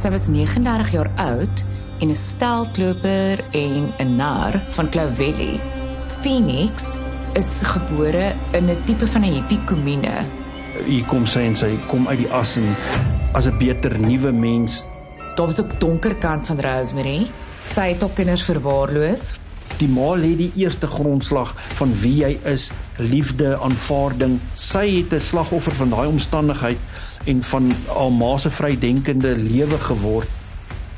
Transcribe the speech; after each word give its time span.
Sy 0.00 0.08
was 0.08 0.30
39 0.32 0.94
jaar 0.94 1.10
oud 1.20 1.62
en 2.00 2.08
'n 2.08 2.14
steltloper 2.14 3.44
en 3.52 3.92
'n 3.98 4.16
nar 4.16 4.60
van 4.70 4.88
Clovelly. 4.88 5.60
Phoenix 6.20 6.96
is 7.32 7.60
gebore 7.62 8.32
in 8.50 8.70
'n 8.70 8.84
tipe 8.84 9.06
van 9.06 9.20
'n 9.20 9.32
hippie 9.32 9.64
kommune. 9.64 10.24
Hier 10.86 11.04
kom 11.04 11.26
sy 11.26 11.40
en 11.40 11.56
sy 11.56 11.78
kom 11.88 12.08
uit 12.08 12.18
die 12.18 12.30
as 12.32 12.56
en 12.56 12.76
as 13.32 13.46
'n 13.46 13.58
beter 13.58 13.98
nuwe 13.98 14.32
mens. 14.32 14.84
Daar 15.34 15.46
was 15.46 15.58
op 15.58 15.80
donker 15.80 16.14
kant 16.14 16.46
van 16.46 16.60
Rosemary. 16.60 17.30
Sy 17.62 17.88
het 17.92 18.02
ook 18.02 18.14
kinders 18.14 18.42
verwaarloos. 18.42 19.34
Die 19.76 19.88
ma 19.88 20.16
lê 20.16 20.36
die 20.36 20.52
eerste 20.56 20.86
grondslag 20.86 21.54
van 21.56 21.92
wie 21.92 22.16
jy 22.16 22.38
is, 22.44 22.70
liefde, 22.96 23.58
aanvaarding. 23.58 24.40
Sy 24.54 24.96
het 24.96 25.12
'n 25.12 25.20
slagoffer 25.20 25.74
van 25.74 25.90
daai 25.90 26.08
omstandigheid 26.08 26.78
en 27.30 27.42
van 27.42 27.72
haar 27.86 28.12
ma 28.12 28.36
se 28.38 28.50
vrydenkende 28.50 29.36
lewe 29.36 29.78
geword. 29.78 30.28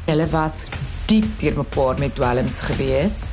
Hulle 0.05 0.27
was 0.33 0.65
diep 1.07 1.27
teer 1.37 1.57
mekaar 1.57 1.99
met 1.99 2.15
dwelms 2.15 2.61
gewees. 2.69 3.25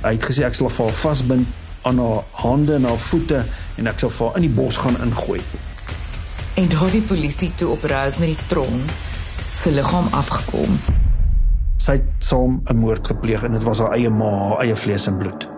Hy 0.00 0.14
het 0.16 0.24
gesê 0.30 0.46
ek 0.48 0.56
sal 0.56 0.70
haar 0.72 0.94
vasbind 1.02 1.48
aan 1.88 2.00
haar 2.00 2.24
hande 2.40 2.78
en 2.78 2.88
haar 2.88 3.02
voete 3.10 3.42
en 3.76 3.90
ek 3.90 4.00
sal 4.00 4.14
haar 4.18 4.40
in 4.40 4.48
die 4.48 4.54
bos 4.54 4.78
gaan 4.80 4.96
ingooi. 5.04 5.42
En 6.58 6.70
daar 6.72 6.90
die 6.90 7.04
polisie 7.04 7.52
toe 7.54 7.68
op 7.76 7.84
Rosemary 7.84 8.36
Tron 8.48 8.82
se 9.52 9.70
liggaam 9.74 10.08
afgekom. 10.10 10.80
Sy 11.78 12.00
het 12.00 12.26
saam 12.30 12.62
'n 12.64 12.76
moord 12.76 13.06
gepleeg 13.06 13.44
en 13.44 13.52
dit 13.52 13.62
was 13.62 13.78
haar 13.78 13.92
eie 13.92 14.10
ma, 14.10 14.32
haar 14.48 14.64
eie 14.64 14.76
vlees 14.76 15.06
en 15.06 15.18
bloed. 15.18 15.57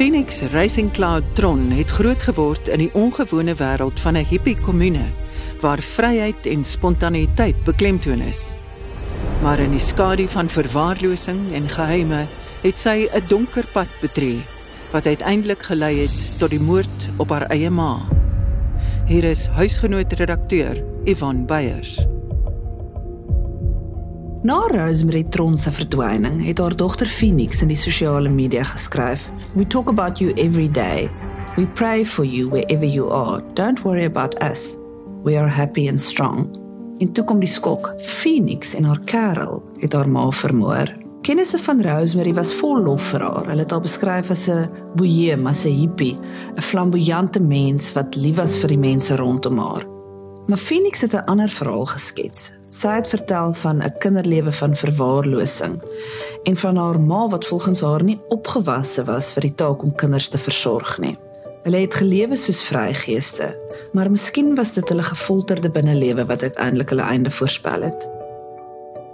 Phoenix 0.00 0.40
Racing 0.40 0.92
Cloud 0.96 1.24
Tron 1.36 1.70
het 1.76 1.90
groot 1.92 2.22
geword 2.24 2.68
in 2.72 2.80
die 2.80 2.92
ongewone 2.96 3.52
wêreld 3.52 4.00
van 4.00 4.16
'n 4.16 4.24
hippie 4.24 4.56
kommune 4.56 5.04
waar 5.60 5.78
vryheid 5.78 6.46
en 6.46 6.64
spontaniteit 6.64 7.64
beklemtoon 7.64 8.20
is. 8.20 8.48
Maar 9.42 9.58
in 9.60 9.70
die 9.70 9.84
skadu 9.84 10.28
van 10.28 10.48
verwaarlosing 10.48 11.52
en 11.52 11.68
geheime 11.68 12.26
het 12.62 12.78
sy 12.78 13.08
'n 13.12 13.26
donker 13.28 13.66
pad 13.72 13.88
betree 14.00 14.40
wat 14.90 15.06
uiteindelik 15.06 15.62
gelei 15.62 16.00
het 16.00 16.38
tot 16.38 16.50
die 16.50 16.60
moord 16.60 17.10
op 17.16 17.28
haar 17.30 17.46
eie 17.50 17.70
ma. 17.70 18.08
Hier 19.06 19.24
is 19.24 19.46
huisgenoot 19.46 20.12
redakteur 20.12 20.84
Ivan 21.04 21.46
Beyers. 21.46 22.19
Na 24.42 24.66
Rosemary 24.66 25.24
Tron 25.24 25.56
se 25.56 25.70
verdwyning 25.70 26.46
het 26.46 26.58
haar 26.58 26.76
dogter 26.76 27.06
Phoenix 27.06 27.60
in 27.60 27.68
die 27.68 27.76
sosiale 27.76 28.28
media 28.28 28.62
geskryf: 28.64 29.32
"We 29.52 29.66
talk 29.66 29.88
about 29.88 30.18
you 30.18 30.32
every 30.32 30.70
day. 30.70 31.10
We 31.56 31.66
pray 31.66 32.04
for 32.04 32.24
you 32.24 32.48
wherever 32.48 32.86
you 32.86 33.10
are. 33.10 33.42
Don't 33.54 33.82
worry 33.82 34.04
about 34.04 34.42
us. 34.42 34.76
We 35.22 35.38
are 35.38 35.48
happy 35.48 35.88
and 35.88 36.00
strong." 36.00 36.48
En 36.98 37.12
toe 37.12 37.24
kom 37.24 37.38
die 37.38 37.48
skok. 37.48 37.94
Phoenix 37.98 38.74
en 38.74 38.84
haar 38.84 39.00
kerel 39.04 39.62
het 39.78 39.92
haar 39.92 40.08
ma 40.08 40.30
vermoor. 40.30 40.96
Kennisse 41.20 41.58
van 41.58 41.82
Rosemary 41.82 42.34
was 42.34 42.54
vol 42.54 42.80
lof 42.82 43.02
vir 43.02 43.20
haar. 43.20 43.46
Hulle 43.46 43.60
het 43.60 43.70
haar 43.70 43.80
beskryf 43.80 44.30
as 44.30 44.48
'n 44.48 44.70
boheem, 44.96 45.46
as 45.46 45.64
'n 45.64 45.76
hippie, 45.80 46.16
'n 46.56 46.60
flamboyante 46.60 47.40
mens 47.40 47.92
wat 47.92 48.16
lief 48.16 48.36
was 48.36 48.56
vir 48.58 48.68
die 48.68 48.78
mense 48.78 49.16
rondom 49.16 49.58
haar. 49.58 49.84
Maar 50.46 50.58
Phoenix 50.58 51.00
het 51.00 51.12
'n 51.12 51.24
ander 51.26 51.48
verhaal 51.48 51.84
geskets. 51.84 52.52
Sy 52.70 52.92
het 53.00 53.08
vertel 53.10 53.52
van 53.52 53.82
'n 53.82 53.94
kinderlewe 53.98 54.52
van 54.52 54.76
verwaarlosing 54.76 55.82
en 56.42 56.56
van 56.56 56.76
haar 56.76 57.00
ma 57.00 57.28
wat 57.28 57.46
volgens 57.46 57.80
haar 57.80 58.02
nie 58.02 58.20
opgewasse 58.28 59.04
was 59.04 59.32
vir 59.32 59.40
die 59.40 59.54
taak 59.54 59.82
om 59.82 59.94
kinders 59.94 60.28
te 60.28 60.38
versorg 60.38 60.98
nie. 60.98 61.18
Hulle 61.62 61.76
het 61.76 61.94
gelewe 61.94 62.36
soos 62.36 62.62
vrygeeste, 62.62 63.56
maar 63.92 64.10
miskien 64.10 64.54
was 64.54 64.72
dit 64.72 64.88
hulle 64.88 65.02
gefolterde 65.02 65.70
binnelewe 65.70 66.24
wat 66.26 66.42
uiteindelik 66.42 66.88
hulle 66.88 67.02
einde 67.02 67.30
voorspel 67.30 67.82
het. 67.82 68.08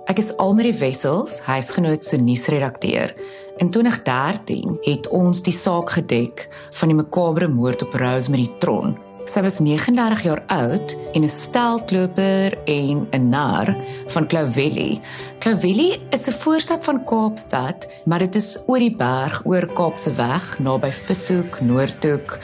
Ek 0.06 0.18
is 0.18 0.36
Almarie 0.36 0.76
Wessels, 0.78 1.40
huisgenoot 1.40 2.04
se 2.04 2.16
nuusredakteur. 2.16 3.14
In 3.56 3.70
2013 3.70 4.78
het 4.80 5.08
ons 5.08 5.42
die 5.42 5.52
saak 5.52 5.90
gedek 5.90 6.48
van 6.70 6.88
die 6.88 6.96
makabre 6.96 7.48
moord 7.48 7.82
op 7.82 7.94
Rosemary 7.94 8.50
Tron. 8.58 9.05
Sy 9.26 9.42
was 9.42 9.58
39 9.58 10.22
jaar 10.22 10.42
oud 10.46 10.94
en 11.12 11.22
'n 11.22 11.28
steltloper 11.28 12.58
en 12.64 13.06
'n 13.10 13.28
nar 13.28 13.76
van 14.06 14.26
Clovelly. 14.26 15.00
Clovelly 15.38 15.98
is 16.10 16.26
'n 16.26 16.32
voorstad 16.32 16.84
van 16.84 17.04
Kaapstad, 17.04 17.88
maar 18.04 18.18
dit 18.18 18.34
is 18.34 18.58
oor 18.66 18.78
die 18.78 18.96
berg 18.96 19.42
oor 19.44 19.66
Kaapse 19.66 20.12
weg 20.12 20.58
naby 20.58 20.90
Vishoek, 20.90 21.60
Noordhoek. 21.60 22.38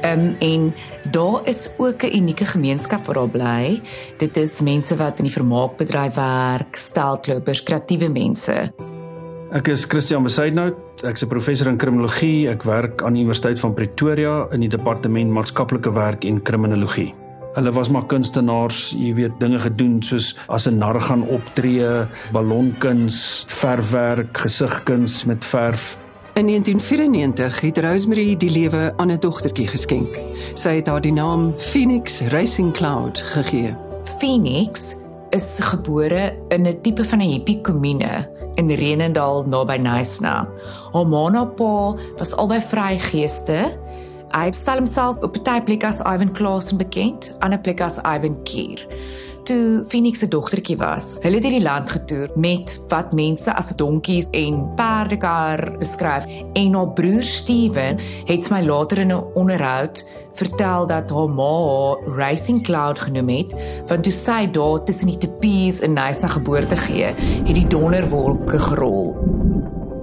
Ehm 0.00 0.20
um, 0.20 0.36
en 0.38 0.74
daar 1.10 1.40
is 1.44 1.68
ook 1.76 2.02
'n 2.02 2.16
unieke 2.16 2.46
gemeenskap 2.46 3.06
waar 3.06 3.14
daar 3.14 3.28
bly. 3.28 3.80
Dit 4.16 4.36
is 4.36 4.60
mense 4.60 4.96
wat 4.96 5.18
in 5.18 5.24
die 5.24 5.32
vermaakbedryf 5.32 6.14
werk, 6.14 6.76
steltlopers, 6.76 7.62
kreatiewe 7.62 8.08
mense. 8.08 8.72
Ek 9.56 9.70
is 9.72 9.86
Christian 9.88 10.20
Besuidnout. 10.26 11.00
Ek's 11.00 11.22
'n 11.24 11.28
professor 11.28 11.68
in 11.68 11.78
kriminologie. 11.80 12.48
Ek 12.48 12.62
werk 12.62 13.02
aan 13.02 13.14
die 13.14 13.22
Universiteit 13.22 13.58
van 13.58 13.74
Pretoria 13.74 14.46
in 14.52 14.60
die 14.60 14.68
departement 14.68 15.30
maatskaplike 15.30 15.92
werk 15.92 16.24
en 16.24 16.42
kriminologie. 16.42 17.14
Hulle 17.54 17.72
was 17.72 17.88
maar 17.88 18.04
kunstenaars, 18.04 18.94
jy 18.98 19.14
weet, 19.14 19.40
dinge 19.40 19.58
gedoen 19.58 20.02
soos 20.02 20.36
as 20.48 20.66
'n 20.66 20.78
nar 20.78 21.00
gaan 21.00 21.22
optree, 21.22 22.04
ballonkuns, 22.32 23.44
verfwerk, 23.46 24.36
gesigkuns 24.36 25.24
met 25.24 25.44
verf. 25.44 25.96
In 26.34 26.46
1994 26.46 27.60
het 27.60 27.78
Rosemary 27.78 28.36
die 28.36 28.50
lewe 28.50 28.92
aan 28.96 29.10
'n 29.10 29.20
dogtertjie 29.20 29.68
geskenk. 29.68 30.20
Sy 30.54 30.74
het 30.74 30.86
haar 30.86 31.00
die 31.00 31.12
naam 31.12 31.54
Phoenix 31.58 32.20
Racing 32.20 32.72
Cloud 32.72 33.18
gegee. 33.18 33.74
Phoenix 34.18 34.96
is 35.30 35.58
gebore 35.60 36.36
in 36.48 36.66
'n 36.66 36.80
tipe 36.82 37.04
van 37.04 37.18
'n 37.18 37.30
hippie 37.30 37.60
kommune 37.60 38.28
in 38.54 38.70
Renendal 38.70 39.44
naby 39.46 39.76
Nyasna. 39.78 40.48
Haar 40.92 41.06
ma 41.06 41.26
en 41.26 41.54
pa 41.54 41.94
was 42.16 42.36
albei 42.36 42.60
vrygeeste. 42.60 43.72
Hy 44.30 44.50
stel 44.52 44.76
homself 44.76 45.16
op 45.22 45.36
'n 45.36 45.42
baie 45.42 45.62
plek 45.62 45.84
as 45.84 46.00
Ivan 46.00 46.32
Klassen 46.32 46.78
bekend, 46.78 47.36
ander 47.38 47.58
plek 47.58 47.80
as 47.80 47.98
Ivan 47.98 48.42
Kier. 48.42 48.86
Toe 49.46 49.84
Phoenix 49.86 50.18
se 50.18 50.26
dogtertjie 50.26 50.74
was, 50.80 51.12
hulle 51.22 51.38
het 51.38 51.44
hierdie 51.46 51.62
land 51.62 51.90
getoer 51.94 52.32
met 52.34 52.72
wat 52.90 53.12
mense 53.14 53.52
as 53.54 53.68
donkies 53.78 54.26
en 54.34 54.56
perdekar 54.74 55.62
beskryf 55.78 56.26
en 56.58 56.74
haar 56.74 56.90
broer 56.98 57.22
Steven 57.22 58.00
het 58.26 58.50
my 58.50 58.58
later 58.66 59.04
in 59.04 59.14
'n 59.14 59.22
onderhoud 59.38 60.02
vertel 60.34 60.86
dat 60.86 61.10
haar 61.10 61.30
ma 61.30 61.54
haar 61.68 62.18
Racing 62.18 62.62
Cloud 62.62 62.98
genoem 62.98 63.28
het 63.28 63.54
want 63.86 64.02
toe 64.02 64.12
sy 64.12 64.50
daar 64.50 64.82
tussen 64.82 65.14
die 65.14 65.18
tepies 65.18 65.78
in 65.80 65.94
Nyasa 65.94 66.26
geboorte 66.26 66.76
gee, 66.76 67.14
het 67.46 67.54
die 67.54 67.66
donderwolke 67.66 68.58
gerol. 68.58 69.35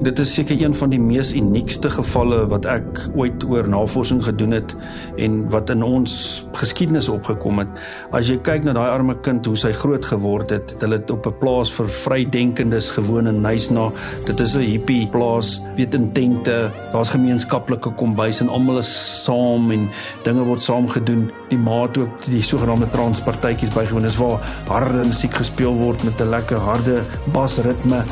Dit 0.03 0.19
is 0.19 0.34
seker 0.36 0.59
een 0.59 0.74
van 0.75 0.91
die 0.91 1.00
mees 1.00 1.30
uniekste 1.31 1.88
gevalle 1.94 2.41
wat 2.52 2.66
ek 2.68 3.06
ooit 3.16 3.44
oor 3.47 3.68
navorsing 3.72 4.19
gedoen 4.25 4.52
het 4.52 4.74
en 5.16 5.38
wat 5.53 5.72
in 5.72 5.86
ons 5.86 6.16
geskiedenis 6.59 7.08
opgekom 7.08 7.62
het. 7.62 7.80
As 8.12 8.28
jy 8.28 8.36
kyk 8.44 8.66
na 8.68 8.74
daai 8.75 8.90
arme 8.97 9.16
kind 9.24 9.47
hoe 9.47 9.56
sy 9.56 9.72
groot 9.78 10.03
geword 10.03 10.52
het, 10.52 10.74
hulle 10.84 11.00
het 11.00 11.13
op 11.13 11.30
'n 11.31 11.38
plaas 11.40 11.72
vir 11.72 11.88
vrydenkendes 11.88 12.90
gewoon 12.97 13.31
in 13.31 13.40
Nysna. 13.42 13.92
Dit 14.25 14.40
is 14.40 14.58
'n 14.58 14.68
hippie 14.68 15.08
plaas, 15.08 15.62
weet 15.78 15.94
in 15.94 16.12
tente, 16.12 16.72
daar's 16.92 17.16
gemeenskaplike 17.16 17.96
kombuis 17.96 18.42
en 18.42 18.50
almal 18.50 18.78
is 18.80 19.24
saam 19.24 19.72
en 19.72 19.90
dinge 20.24 20.44
word 20.44 20.62
saam 20.62 20.88
gedoen. 20.88 21.31
Die 21.50 21.58
ma 21.58 21.81
het 21.81 21.97
ook 21.97 22.25
die 22.25 22.44
sogenaamde 22.44 22.90
transpartytjies 22.90 23.74
bygewoon. 23.74 24.03
Dis 24.03 24.18
waar 24.18 24.40
harde 24.68 25.08
musiek 25.08 25.34
gespeel 25.34 25.74
word 25.74 26.03
met 26.03 26.19
'n 26.19 26.30
lekker 26.30 26.58
harde 26.58 27.03
basritme 27.31 28.03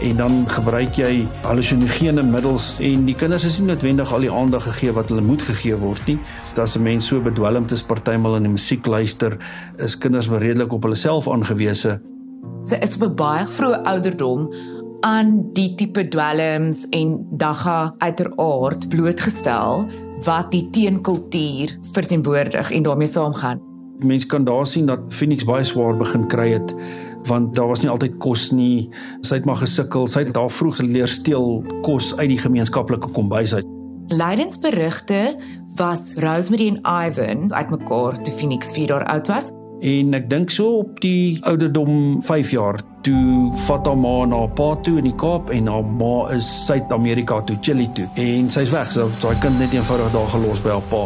en 0.00 0.16
dan 0.16 0.34
gebruik 0.48 0.94
jy 0.98 1.26
hallusinogene 1.42 2.22
middels 2.22 2.76
en 2.84 3.04
die 3.08 3.14
kinders 3.18 3.46
is 3.48 3.58
nie 3.58 3.72
noodwendig 3.72 4.12
al 4.14 4.24
die 4.26 4.30
aandag 4.30 4.62
gegee 4.68 4.92
wat 4.94 5.10
hulle 5.10 5.24
moet 5.24 5.42
gegee 5.42 5.76
word 5.78 6.02
nie. 6.06 6.18
As 6.56 6.76
'n 6.76 6.82
mens 6.82 7.06
so 7.06 7.20
bedwelmd 7.20 7.72
is 7.72 7.82
partymal 7.82 8.36
in 8.36 8.42
die 8.42 8.52
musiek 8.52 8.86
luister, 8.86 9.36
is 9.78 9.98
kinders 9.98 10.28
redelik 10.28 10.72
op 10.72 10.82
hulle 10.82 10.94
self 10.94 11.28
aangewese. 11.28 12.00
Sy 12.64 12.74
is 12.82 12.96
op 12.96 13.08
'n 13.08 13.14
baie 13.14 13.46
vroeë 13.46 13.82
ouderdom 13.84 14.50
aan 15.00 15.52
die 15.52 15.74
tipe 15.74 16.08
dwelms 16.08 16.88
en 16.90 17.26
dagga 17.30 17.94
uiteraard 17.98 18.88
blootgestel 18.88 19.86
wat 20.24 20.50
die 20.50 20.70
teenkultuur 20.70 21.78
verteenwoordig 21.92 22.70
en 22.70 22.82
daarmee 22.82 23.06
saamgaan. 23.06 23.60
Mense 23.98 24.26
kan 24.26 24.44
daar 24.44 24.66
sien 24.66 24.86
dat 24.86 25.00
Phoenix 25.08 25.44
baie 25.44 25.64
swaar 25.64 25.96
begin 25.96 26.26
kry 26.26 26.50
het 26.52 26.74
want 27.26 27.54
daar 27.54 27.68
was 27.68 27.82
nie 27.82 27.90
altyd 27.90 28.18
kos 28.18 28.50
nie. 28.50 28.90
Sy 29.20 29.40
het 29.40 29.48
maar 29.48 29.60
gesukkel. 29.62 30.06
Sy 30.06 30.24
het 30.26 30.34
daar 30.34 30.50
vroeg 30.50 30.76
geleer 30.76 31.08
steel 31.08 31.64
kos 31.82 32.14
uit 32.16 32.28
die 32.28 32.38
gemeenskaplike 32.38 33.10
kombuis 33.16 33.54
uit. 33.54 33.66
Lydensberigte 34.08 35.36
was 35.76 36.14
Rosemary 36.16 36.68
en 36.68 36.80
Ivan 37.08 37.54
uitmekaar 37.54 38.22
toe 38.22 38.32
Phoenix 38.32 38.72
4 38.72 38.88
jaar 38.88 39.04
oud 39.04 39.26
was. 39.28 39.50
En 39.78 40.14
ek 40.16 40.30
dink 40.30 40.50
so 40.50 40.80
op 40.80 40.96
die 41.04 41.38
ouderdom 41.46 42.22
5 42.26 42.50
jaar 42.50 42.80
toe 43.06 43.52
vat 43.66 43.86
haar 43.86 43.98
ma 44.00 44.24
na 44.26 44.40
haar 44.42 44.54
pa 44.58 44.72
toe 44.82 44.96
in 44.98 45.06
die 45.06 45.14
Kaap 45.14 45.52
en 45.54 45.68
haar 45.70 45.84
ma 45.86 46.26
is 46.34 46.48
Suid-Amerika 46.66 47.38
toe, 47.46 47.58
Chili 47.62 47.86
toe. 47.94 48.08
En 48.18 48.50
sy's 48.50 48.72
weg. 48.74 48.90
So 48.92 49.06
daai 49.22 49.38
kind 49.44 49.60
net 49.60 49.76
eenvoudig 49.76 50.10
daar 50.16 50.30
gelos 50.34 50.62
by 50.64 50.74
haar 50.78 50.88
pa. 50.90 51.04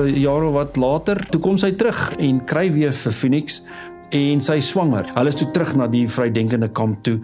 'n 0.00 0.20
Jaar 0.20 0.42
of 0.46 0.52
wat 0.54 0.76
later, 0.76 1.18
toe 1.30 1.40
kom 1.40 1.58
sy 1.58 1.72
terug 1.72 2.14
en 2.18 2.44
kry 2.44 2.70
weer 2.72 2.92
vir 2.92 3.12
Phoenix 3.12 3.62
en 4.10 4.42
sy 4.42 4.58
swanger. 4.64 5.08
Hulle 5.14 5.30
is 5.32 5.38
toe 5.38 5.50
terug 5.54 5.74
na 5.78 5.86
die 5.90 6.06
vrydenkende 6.10 6.70
kamp 6.74 7.02
toe. 7.06 7.20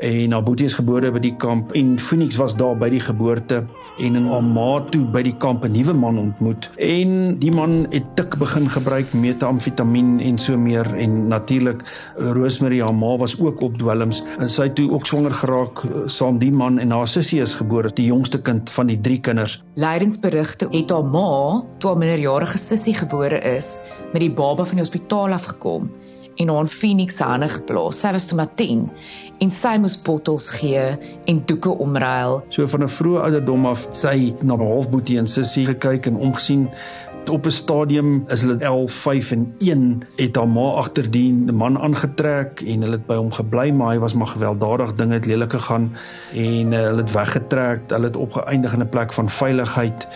En 0.00 0.32
haar 0.32 0.44
boetie 0.44 0.64
is 0.64 0.74
gebore 0.78 1.10
by 1.12 1.20
die 1.20 1.34
kamp 1.36 1.74
en 1.76 1.98
Phoenix 2.00 2.38
was 2.40 2.54
daar 2.56 2.76
by 2.80 2.88
die 2.88 3.02
geboorte. 3.04 3.58
En 4.00 4.16
in 4.16 4.28
haar 4.30 4.44
ma 4.44 4.80
toe 4.88 5.02
by 5.04 5.20
die 5.26 5.34
kamp 5.36 5.64
'n 5.64 5.72
nuwe 5.72 5.92
man 5.92 6.18
ontmoet. 6.18 6.70
En 6.78 7.38
die 7.38 7.52
man 7.52 7.86
het 7.90 8.16
tik 8.16 8.38
begin 8.38 8.68
gebruik 8.68 9.12
metamfetamien 9.12 10.20
en 10.20 10.38
so 10.38 10.56
meer. 10.56 10.94
En 10.94 11.28
natuurlik 11.28 11.82
Rosemary 12.16 12.80
haar 12.80 12.94
ma 12.94 13.16
was 13.16 13.38
ook 13.40 13.60
op 13.60 13.78
dwelms 13.78 14.22
en 14.38 14.50
sy 14.50 14.68
toe 14.68 14.90
ook 14.90 15.06
swanger 15.06 15.30
geraak 15.30 15.84
eh, 15.84 15.90
saam 16.06 16.38
die 16.38 16.52
man 16.52 16.78
en 16.78 16.90
haar 16.90 17.08
sussie 17.08 17.40
is 17.40 17.54
gebore 17.54 17.90
die 17.94 18.06
jongste 18.06 18.40
kind 18.40 18.70
van 18.70 18.86
die 18.86 19.00
drie 19.00 19.20
kinders. 19.20 19.62
Lydensberigte 19.74 20.68
het 20.70 20.90
haar 20.90 21.04
ma 21.04 21.62
toe 21.78 21.90
haar 21.90 21.98
minderjarige 21.98 22.58
sussie 22.58 22.94
gebore 22.94 23.40
is 23.56 23.80
met 24.12 24.20
die 24.20 24.32
baba 24.32 24.64
van 24.64 24.76
die 24.76 24.84
hospitaal 24.84 25.32
afgekom 25.32 25.90
en 26.36 26.48
haar 26.48 26.60
in 26.60 26.66
Phoenix 26.66 27.16
se 27.16 27.24
hande 27.24 27.48
geplaas. 27.48 28.00
Sy 28.00 28.12
was 28.12 28.26
toe 28.26 28.36
maar 28.36 28.54
10 28.54 28.88
en 29.40 29.50
sy 29.50 29.76
moes 29.80 30.02
bottels 30.02 30.50
gee 30.50 30.98
en 31.24 31.42
doeke 31.46 31.70
omruil. 31.70 32.42
So 32.48 32.66
van 32.66 32.82
'n 32.82 32.88
vroeë 32.88 33.22
ouderdom 33.22 33.66
af 33.66 33.86
sy 33.90 34.34
na 34.42 34.56
haar 34.56 34.66
halfboetie 34.66 35.18
en 35.18 35.26
sussie 35.26 35.66
gekyk 35.66 36.06
en 36.06 36.16
omgesien 36.16 36.68
op 37.28 37.46
'n 37.46 37.50
stadium 37.50 38.24
is 38.26 38.40
hulle 38.40 38.56
11, 38.56 38.92
5 38.92 39.30
en 39.30 39.54
1 39.58 40.02
het 40.16 40.36
haar 40.36 40.48
ma 40.48 40.70
agter 40.70 41.10
die 41.10 41.32
man 41.32 41.78
aangetrek 41.78 42.60
en 42.60 42.80
hulle 42.80 42.96
het 42.96 43.06
by 43.06 43.14
hom 43.14 43.32
gebly 43.32 43.70
maar 43.72 43.92
hy 43.92 43.98
was 43.98 44.14
maar 44.14 44.26
gewelddadig 44.26 44.94
dinge 44.94 45.12
het 45.12 45.26
lelik 45.26 45.52
gegaan 45.52 45.92
en 46.34 46.72
uh, 46.72 46.78
hulle 46.78 47.00
het 47.00 47.12
weggetrek 47.12 47.80
hulle 47.86 48.06
het 48.06 48.16
opgeëindig 48.16 48.72
in 48.72 48.80
'n 48.80 48.88
plek 48.88 49.12
van 49.12 49.28
veiligheid 49.28 50.08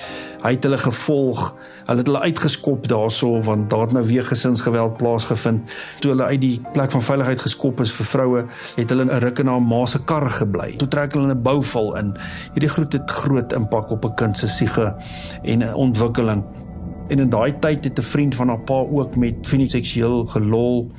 hy 0.44 0.52
het 0.56 0.66
hulle 0.66 0.78
gevolg. 0.78 1.42
Hulle 1.86 2.02
het 2.02 2.08
hulle 2.10 2.20
uitgeskop 2.20 2.88
daarso 2.88 3.40
want 3.42 3.70
daar 3.70 3.86
het 3.86 3.92
nou 3.96 4.04
weer 4.06 4.24
gesinsgeweld 4.24 4.96
plaasgevind. 4.96 5.70
Toe 6.00 6.10
hulle 6.12 6.24
uit 6.24 6.40
die 6.40 6.60
plek 6.72 6.92
van 6.92 7.02
veiligheid 7.02 7.40
geskop 7.40 7.80
is 7.80 7.92
vir 7.96 8.08
vroue 8.10 8.44
het 8.76 8.90
hulle 8.92 9.04
'n 9.04 9.22
ruk 9.24 9.38
in 9.38 9.46
haar 9.46 9.62
ma 9.62 9.86
se 9.86 9.98
kar 10.04 10.28
gebly. 10.28 10.76
Toe 10.76 10.88
trek 10.88 11.12
hulle 11.12 11.30
in 11.30 11.36
'n 11.36 11.42
bouval 11.42 11.96
in. 11.96 12.16
Hierdie 12.52 12.68
groet 12.68 12.92
het 12.92 13.10
groot 13.10 13.52
impak 13.52 13.90
op 13.90 14.04
'n 14.04 14.14
kind 14.14 14.36
se 14.36 14.48
siege 14.48 14.94
en 15.42 15.74
ontwikkeling. 15.74 16.44
En 17.08 17.18
in 17.18 17.30
daai 17.30 17.58
tyd 17.58 17.84
het 17.84 17.98
'n 17.98 18.02
vriend 18.02 18.34
van 18.34 18.48
haar 18.48 18.60
pa 18.60 18.74
ook 18.74 19.16
met 19.16 19.34
Phoenix 19.42 19.72
seksueel 19.72 20.26
gelol. 20.26 20.92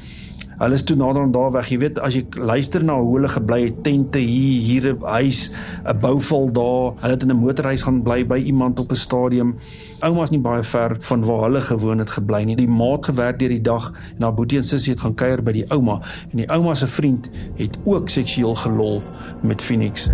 Hulle 0.58 0.74
is 0.74 0.84
toe 0.84 0.96
nader 0.96 1.22
aan 1.22 1.32
daar 1.32 1.52
weg. 1.52 1.70
Jy 1.70 1.78
weet 1.82 2.00
as 2.00 2.16
jy 2.16 2.24
luister 2.40 2.84
na 2.84 2.96
hoe 3.00 3.16
hulle 3.18 3.30
gebly 3.32 3.60
het, 3.66 3.82
tente 3.84 4.20
hier, 4.20 4.62
hier 4.64 4.94
'n 4.94 5.04
huis, 5.04 5.52
'n 5.84 6.00
bouval 6.00 6.52
daar. 6.52 6.94
Hulle 7.02 7.14
het 7.14 7.24
in 7.24 7.32
'n 7.32 7.40
motorhuis 7.40 7.84
gaan 7.84 8.02
bly 8.04 8.26
by 8.26 8.38
iemand 8.38 8.80
op 8.80 8.92
'n 8.92 8.96
stadium. 8.96 9.56
Ouma's 10.00 10.30
nie 10.30 10.40
baie 10.40 10.64
ver 10.64 10.96
van 11.00 11.26
waar 11.26 11.42
hulle 11.42 11.62
gewoon 11.62 11.98
het 11.98 12.10
gebly 12.10 12.44
nie. 12.44 12.56
Die 12.56 12.68
maat 12.68 13.06
gewerk 13.06 13.40
deur 13.40 13.50
die 13.50 13.62
dag 13.62 13.92
en 14.18 14.24
haar 14.24 14.34
boetie 14.34 14.58
en 14.58 14.64
sussie 14.64 14.92
het 14.94 15.02
gaan 15.02 15.16
kuier 15.16 15.44
by 15.44 15.52
die 15.52 15.66
ouma 15.72 16.02
en 16.32 16.38
die 16.38 16.50
ouma 16.50 16.74
se 16.74 16.88
vriend 16.88 17.30
het 17.56 17.78
ook 17.84 18.10
seksueel 18.10 18.56
gelol 18.56 19.02
met 19.42 19.62
Phoenix. 19.62 20.10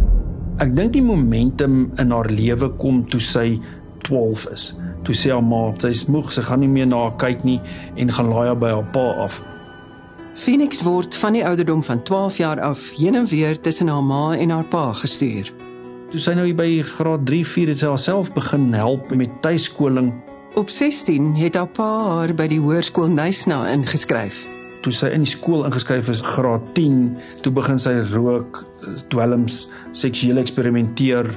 Ek 0.57 0.75
dink 0.75 0.93
die 0.93 1.01
momentum 1.01 1.91
in 1.95 2.11
haar 2.11 2.29
lewe 2.29 2.69
kom 2.69 3.05
toe 3.05 3.19
sy 3.19 3.59
12 4.01 4.45
is. 4.51 4.65
Toe 5.03 5.15
sê 5.15 5.31
haar 5.33 5.43
ma, 5.43 5.71
sy's 5.81 6.05
moeg, 6.05 6.31
sy 6.31 6.43
gaan 6.45 6.59
nie 6.59 6.69
meer 6.69 6.87
na 6.87 6.97
haar 7.07 7.15
kyk 7.21 7.43
nie 7.43 7.59
en 7.95 8.11
gaan 8.11 8.29
laai 8.29 8.47
haar 8.51 8.59
by 8.61 8.69
haar 8.75 8.89
pa 8.93 9.07
af. 9.25 9.41
Phoenix 10.33 10.81
word 10.81 11.15
van 11.15 11.35
die 11.35 11.43
ouderdom 11.45 11.83
van 11.83 12.03
12 12.03 12.37
jaar 12.37 12.59
af 12.61 12.79
heen 12.95 13.15
en 13.15 13.25
weer 13.27 13.59
tussen 13.59 13.87
haar 13.87 14.03
ma 14.03 14.35
en 14.37 14.49
haar 14.49 14.65
pa 14.65 14.93
gestuur. 14.93 15.51
Toe 16.11 16.19
sy 16.19 16.33
nou 16.35 16.47
by 16.55 16.81
graad 16.87 17.25
3, 17.27 17.43
4 17.47 17.71
het 17.71 17.81
sy 17.81 17.91
haarself 17.91 18.31
begin 18.35 18.71
help 18.73 19.11
met 19.15 19.31
tuiskoling. 19.43 20.13
Op 20.55 20.69
16 20.69 21.35
het 21.35 21.55
haar 21.55 21.69
pa 21.71 21.91
haar 22.07 22.33
by 22.35 22.47
die 22.51 22.59
hoërskool 22.63 23.11
Nysna 23.11 23.61
ingeskryf. 23.71 24.41
Toe 24.81 24.93
sy 24.95 25.11
in 25.13 25.27
die 25.27 25.31
skool 25.31 25.67
ingeskryf 25.67 26.09
is 26.09 26.23
graad 26.25 26.63
10, 26.75 27.15
toe 27.45 27.53
begin 27.53 27.79
sy 27.79 27.99
rook, 28.11 28.63
dwelms, 29.13 29.67
seksueel 29.93 30.41
eksperimenteer 30.41 31.27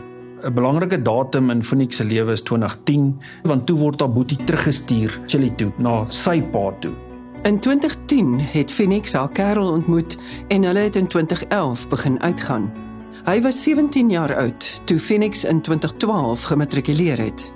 'n 0.44 0.52
belangrike 0.52 1.02
datum 1.02 1.50
in 1.50 1.64
Phoenix 1.64 1.96
se 1.96 2.04
lewe 2.04 2.32
is 2.32 2.42
2010 2.42 3.14
want 3.42 3.66
toe 3.66 3.78
word 3.78 4.00
haar 4.00 4.12
boetie 4.12 4.38
teruggestuur 4.44 5.20
Chili 5.26 5.50
toe 5.56 5.72
na 5.78 6.04
sy 6.08 6.42
pa 6.52 6.70
toe. 6.80 6.92
In 7.44 7.60
2010 7.60 8.40
het 8.40 8.70
Phoenix 8.70 9.12
haar 9.12 9.28
kerel 9.28 9.72
ontmoet 9.72 10.16
en 10.48 10.62
hulle 10.62 10.78
het 10.78 10.96
in 10.96 11.06
2011 11.06 11.88
begin 11.88 12.22
uitgaan. 12.22 12.72
Hy 13.24 13.42
was 13.42 13.62
17 13.62 14.10
jaar 14.10 14.36
oud 14.36 14.80
toe 14.84 14.98
Phoenix 14.98 15.44
in 15.44 15.60
2012 15.60 16.42
gematrikuleer 16.42 17.18
het 17.18 17.52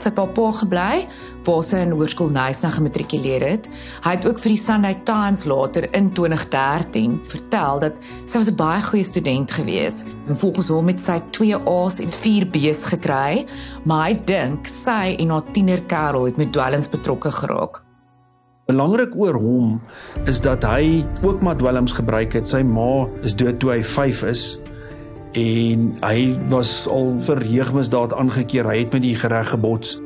sy 0.00 0.10
pappa 0.16 0.46
gebly 0.60 1.04
waar 1.46 1.64
sy 1.66 1.82
in 1.84 1.92
hoërskool 1.94 2.30
Nysna 2.32 2.70
gematrikuleer 2.74 3.44
het. 3.44 3.68
Hy 4.04 4.14
het 4.16 4.26
ook 4.28 4.40
vir 4.42 4.54
die 4.54 4.60
Sunday 4.60 4.96
Times 5.08 5.44
later 5.48 5.86
in 5.96 6.10
2013 6.16 7.18
vertel 7.32 7.82
dat 7.84 8.00
sy 8.24 8.38
was 8.38 8.50
'n 8.50 8.56
baie 8.56 8.82
goeie 8.82 9.04
student 9.04 9.52
gewees. 9.52 10.04
En 10.28 10.36
volgens 10.36 10.68
hom 10.68 10.88
het 10.88 11.00
sy 11.00 11.20
2 11.30 11.56
A's 11.56 12.00
en 12.00 12.12
4 12.12 12.46
B's 12.46 12.84
gekry, 12.84 13.46
maar 13.84 14.08
hy 14.08 14.20
dink 14.24 14.66
sy 14.66 15.16
en 15.18 15.30
haar 15.30 15.52
tienerkerel 15.52 16.24
het 16.24 16.36
met 16.36 16.52
dwelms 16.52 16.88
betrokke 16.88 17.32
geraak. 17.32 17.89
Belangrik 18.70 19.16
oor 19.18 19.34
hom 19.34 19.70
is 20.30 20.38
dat 20.44 20.62
hy 20.62 21.02
ook 21.26 21.40
maar 21.42 21.56
dwelms 21.58 21.90
gebruik 21.96 22.36
het. 22.38 22.46
Sy 22.46 22.60
ma 22.62 23.08
is 23.26 23.34
dood 23.34 23.58
toe 23.58 23.72
hy 23.74 23.80
5 23.82 24.20
is 24.30 24.44
en 25.38 25.88
hy 26.04 26.18
was 26.52 26.84
al 26.90 27.16
vir 27.26 27.42
jeugmisdaad 27.50 28.14
aangekeer. 28.14 28.68
Hy 28.70 28.84
het 28.84 28.94
met 28.94 29.02
die 29.02 29.16
reg 29.18 29.50
gebots. 29.50 29.96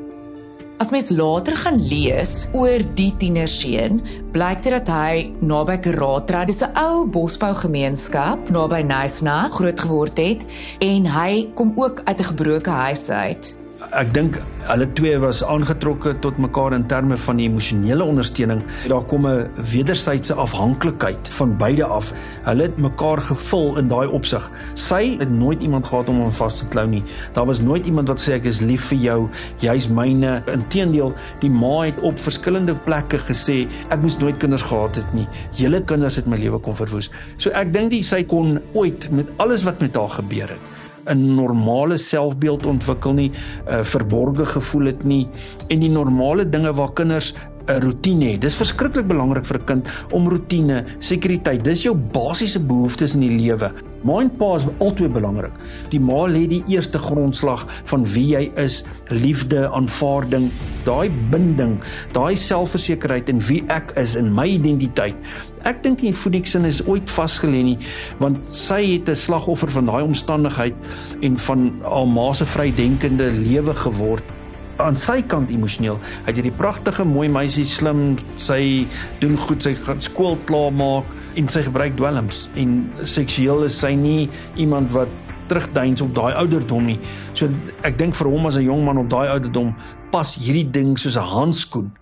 As 0.80 0.90
mens 0.90 1.10
later 1.12 1.54
gaan 1.60 1.76
lees 1.78 2.48
oor 2.56 2.82
die 2.96 3.12
tienerseun, 3.20 4.00
blyk 4.34 4.64
dit 4.64 4.72
dat 4.74 4.88
hy 4.90 5.28
naby 5.44 5.76
Karatra, 5.84 6.46
dis 6.48 6.64
'n 6.64 6.72
ou 6.74 7.04
bosbou 7.04 7.52
gemeenskap 7.54 8.48
naby 8.50 8.80
Nysna 8.82 9.48
groot 9.52 9.80
geword 9.80 10.18
het 10.18 10.42
en 10.80 11.06
hy 11.06 11.52
kom 11.54 11.72
ook 11.76 12.00
uit 12.04 12.18
'n 12.18 12.30
gebroke 12.32 12.70
huis 12.70 13.08
uit 13.08 13.63
ek 13.94 14.10
dink 14.14 14.38
hulle 14.64 14.86
twee 14.96 15.18
was 15.22 15.42
aangetrokke 15.44 16.14
tot 16.24 16.38
mekaar 16.40 16.74
in 16.74 16.86
terme 16.90 17.18
van 17.20 17.38
die 17.38 17.46
emosionele 17.46 18.04
ondersteuning. 18.04 18.62
Daar 18.90 19.04
kom 19.10 19.26
'n 19.26 19.48
wederwysige 19.70 20.34
afhanklikheid 20.34 21.28
van 21.28 21.56
beide 21.56 21.84
af. 21.84 22.12
Hulle 22.44 22.62
het 22.62 22.76
mekaar 22.76 23.18
gevul 23.18 23.78
in 23.78 23.88
daai 23.88 24.08
opsig. 24.08 24.50
Sy 24.74 25.16
het 25.18 25.30
nooit 25.30 25.62
iemand 25.62 25.86
gehad 25.86 26.08
om 26.08 26.20
hom 26.20 26.30
vas 26.30 26.58
te 26.58 26.66
klou 26.66 26.86
nie. 26.86 27.02
Daar 27.32 27.46
was 27.46 27.60
nooit 27.60 27.86
iemand 27.86 28.08
wat 28.08 28.20
sê 28.20 28.32
ek 28.32 28.44
is 28.44 28.60
lief 28.60 28.84
vir 28.84 28.98
jou, 28.98 29.28
jy's 29.58 29.88
myne. 29.88 30.42
Inteendeel, 30.52 31.12
die 31.38 31.50
ma 31.50 31.82
het 31.84 32.00
op 32.00 32.18
verskillende 32.18 32.74
plekke 32.74 33.18
gesê 33.18 33.68
ek 33.88 34.00
moes 34.00 34.18
nooit 34.18 34.36
kinders 34.36 34.62
gehad 34.62 34.96
het 34.96 35.14
nie. 35.14 35.28
Julle 35.52 35.84
kinders 35.84 36.16
het 36.16 36.26
my 36.26 36.36
lewe 36.36 36.58
kom 36.58 36.74
verwoes. 36.74 37.10
So 37.36 37.50
ek 37.50 37.72
dink 37.72 37.92
sy 38.04 38.24
kon 38.24 38.60
ooit 38.72 39.10
met 39.10 39.26
alles 39.36 39.62
wat 39.62 39.80
met 39.80 39.94
haar 39.94 40.08
gebeur 40.08 40.48
het 40.48 40.83
'n 41.06 41.34
normale 41.34 41.96
selfbeeld 41.96 42.66
ontwikkel 42.66 43.12
nie, 43.12 43.30
'n 43.30 43.70
uh, 43.70 43.82
verborgde 43.82 44.46
gevoel 44.46 44.84
het 44.86 45.04
nie 45.04 45.28
en 45.68 45.80
die 45.80 45.90
normale 45.90 46.48
dinge 46.48 46.72
waar 46.72 46.92
kinders 46.92 47.34
'n 47.66 47.80
rotine 47.80 48.32
het. 48.32 48.40
Dis 48.40 48.54
verskriklik 48.54 49.06
belangrik 49.06 49.46
vir 49.46 49.58
'n 49.58 49.64
kind 49.64 49.88
om 50.10 50.28
rotine, 50.28 50.84
sekuriteit. 50.98 51.64
Dis 51.64 51.82
jou 51.82 51.94
basiese 51.96 52.60
behoeftes 52.60 53.14
in 53.14 53.20
die 53.20 53.36
lewe. 53.38 53.93
Ma 54.04 54.20
en 54.20 54.30
pa 54.36 54.50
is 54.58 54.66
altyd 54.84 55.14
belangrik. 55.16 55.54
Die 55.92 56.00
ma 56.00 56.26
lê 56.28 56.44
die 56.50 56.62
eerste 56.68 57.00
grondslag 57.00 57.64
van 57.90 58.04
wie 58.12 58.26
jy 58.34 58.44
is, 58.60 58.82
liefde, 59.08 59.64
aanvaarding, 59.72 60.50
daai 60.84 61.08
binding, 61.32 61.78
daai 62.12 62.36
selfversekerheid 62.36 63.32
en 63.32 63.40
wie 63.48 63.62
ek 63.72 63.94
is 64.00 64.14
in 64.20 64.28
my 64.34 64.46
identiteit. 64.58 65.16
Ek 65.64 65.80
dink 65.82 66.04
nie 66.04 66.12
Phoenixin 66.12 66.68
is 66.68 66.82
ooit 66.84 67.08
vasgelê 67.08 67.64
nie, 67.64 67.78
want 68.20 68.44
sy 68.44 68.82
het 68.94 69.08
'n 69.08 69.16
slagoffer 69.16 69.70
van 69.70 69.86
daai 69.86 70.04
omstandigheid 70.04 70.76
en 71.22 71.38
van 71.38 71.72
haar 71.82 72.06
ma 72.06 72.32
se 72.32 72.44
vrydenkende 72.44 73.32
lewe 73.32 73.74
geword 73.74 74.43
aan 74.82 74.96
sy 74.96 75.22
kant 75.22 75.50
emosioneel. 75.50 75.98
Hy 76.24 76.30
het 76.32 76.38
hierdie 76.40 76.54
pragtige 76.58 77.04
mooi 77.06 77.28
meisie 77.28 77.66
slim, 77.68 78.16
sy 78.36 78.86
doen 79.20 79.36
goed, 79.38 79.62
sy 79.62 79.74
gaan 79.74 80.00
skool 80.00 80.38
klaar 80.48 80.72
maak 80.74 81.10
en 81.38 81.48
sy 81.50 81.64
gebruik 81.66 81.96
dwelms 81.98 82.48
en 82.60 82.84
seksueel 83.02 83.66
is 83.68 83.76
sy 83.78 83.94
nie 83.98 84.28
iemand 84.60 84.92
wat 84.94 85.10
terugdeins 85.50 86.00
op 86.04 86.14
daai 86.16 86.32
ouderdom 86.40 86.86
nie. 86.88 86.98
So 87.36 87.50
ek 87.84 87.98
dink 88.00 88.16
vir 88.16 88.30
hom 88.30 88.46
as 88.46 88.56
'n 88.56 88.64
jong 88.64 88.84
man 88.84 88.98
op 88.98 89.10
daai 89.10 89.28
ouderdom 89.28 89.74
pas 90.10 90.34
hierdie 90.34 90.70
ding 90.70 90.96
soos 90.98 91.16
'n 91.16 91.28
handskoen. 91.34 91.92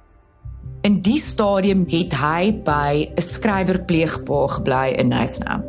In 0.83 0.97
die 0.99 1.21
stadium 1.23 1.85
het 1.87 2.11
hy 2.19 2.51
by 2.67 3.07
'n 3.15 3.23
skrywerpleegpa 3.23 4.39
gebly 4.51 4.99
in 4.99 5.13
Nysna. 5.15 5.63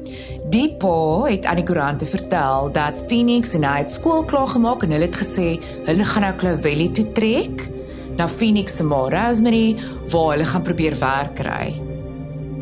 Die 0.49 0.73
pa 0.81 1.29
het 1.29 1.45
aan 1.45 1.55
die 1.61 1.65
koerante 1.65 2.05
vertel 2.05 2.71
dat 2.73 2.97
Phoenix 3.07 3.53
en 3.53 3.63
hy 3.63 3.77
het 3.77 3.91
skool 3.91 4.25
klaar 4.25 4.47
gemaak 4.47 4.83
en 4.83 4.91
hulle 4.91 5.05
het 5.05 5.15
gesê 5.15 5.61
hulle 5.85 6.03
gaan 6.03 6.21
nou 6.21 6.33
Clovelly 6.33 6.89
toe 6.89 7.11
trek 7.11 7.69
na 8.17 8.27
Phoenix 8.27 8.75
se 8.77 8.83
ma 8.83 9.05
Rosemary 9.09 9.75
waar 10.09 10.31
hulle 10.31 10.45
gaan 10.45 10.63
probeer 10.63 10.97
werk 10.99 11.35
kry. 11.35 11.79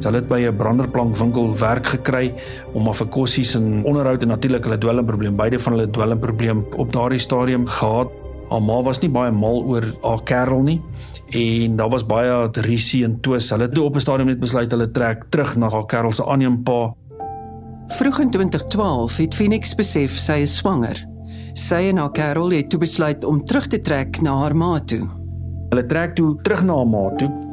Hulle 0.03 0.19
het 0.19 0.27
by 0.27 0.41
'n 0.41 0.57
branderplankwinkel 0.57 1.57
werk 1.57 1.85
gekry 1.85 2.33
om 2.73 2.87
af 2.87 2.97
vir 2.97 3.07
kossies 3.07 3.55
en 3.55 3.85
onderhoud 3.85 4.23
en 4.23 4.27
natuurlik 4.27 4.63
hulle 4.63 4.77
dwelmprobleem. 4.77 5.35
Beide 5.35 5.59
van 5.59 5.73
hulle 5.73 5.89
dwelmprobleem 5.89 6.65
op 6.75 6.91
daardie 6.91 7.19
stadium 7.19 7.65
gehad. 7.65 8.09
Haar 8.49 8.61
ma 8.61 8.81
was 8.81 8.99
nie 8.99 9.09
baie 9.09 9.31
mal 9.31 9.63
oor 9.63 9.95
haar 10.01 10.23
kerel 10.23 10.61
nie 10.61 10.81
en 11.31 11.75
daar 11.75 11.89
was 11.89 12.05
baie 12.05 12.49
risie 12.51 13.03
en 13.03 13.19
twis. 13.21 13.49
Hulle 13.49 13.63
het 13.63 13.77
op 13.79 13.95
'n 13.95 13.99
stadium 13.99 14.27
net 14.27 14.39
besluit 14.39 14.71
hulle 14.71 14.91
trek 14.91 15.23
terug 15.29 15.55
na 15.55 15.69
haar 15.69 15.85
kerel 15.85 16.11
se 16.11 16.25
aanneempa. 16.25 16.93
Vroeg 17.87 18.19
in 18.19 18.29
2012 18.29 19.17
het 19.17 19.35
Phoenix 19.35 19.75
besef 19.75 20.11
sy 20.17 20.41
is 20.41 20.55
swanger. 20.55 21.07
Sy 21.53 21.75
en 21.91 21.97
haar 21.97 22.11
kerel 22.11 22.51
het 22.51 22.69
toe 22.69 22.79
besluit 22.79 23.23
om 23.23 23.43
terug 23.45 23.67
te 23.67 23.79
trek 23.79 24.21
na 24.21 24.35
haar 24.35 24.55
ma 24.55 24.79
toe. 24.79 25.09
Hulle 25.69 25.85
trek 25.85 26.15
toe 26.15 26.41
terug 26.41 26.63
na 26.63 26.75
haar 26.75 26.87
ma 26.87 27.15
toe 27.17 27.49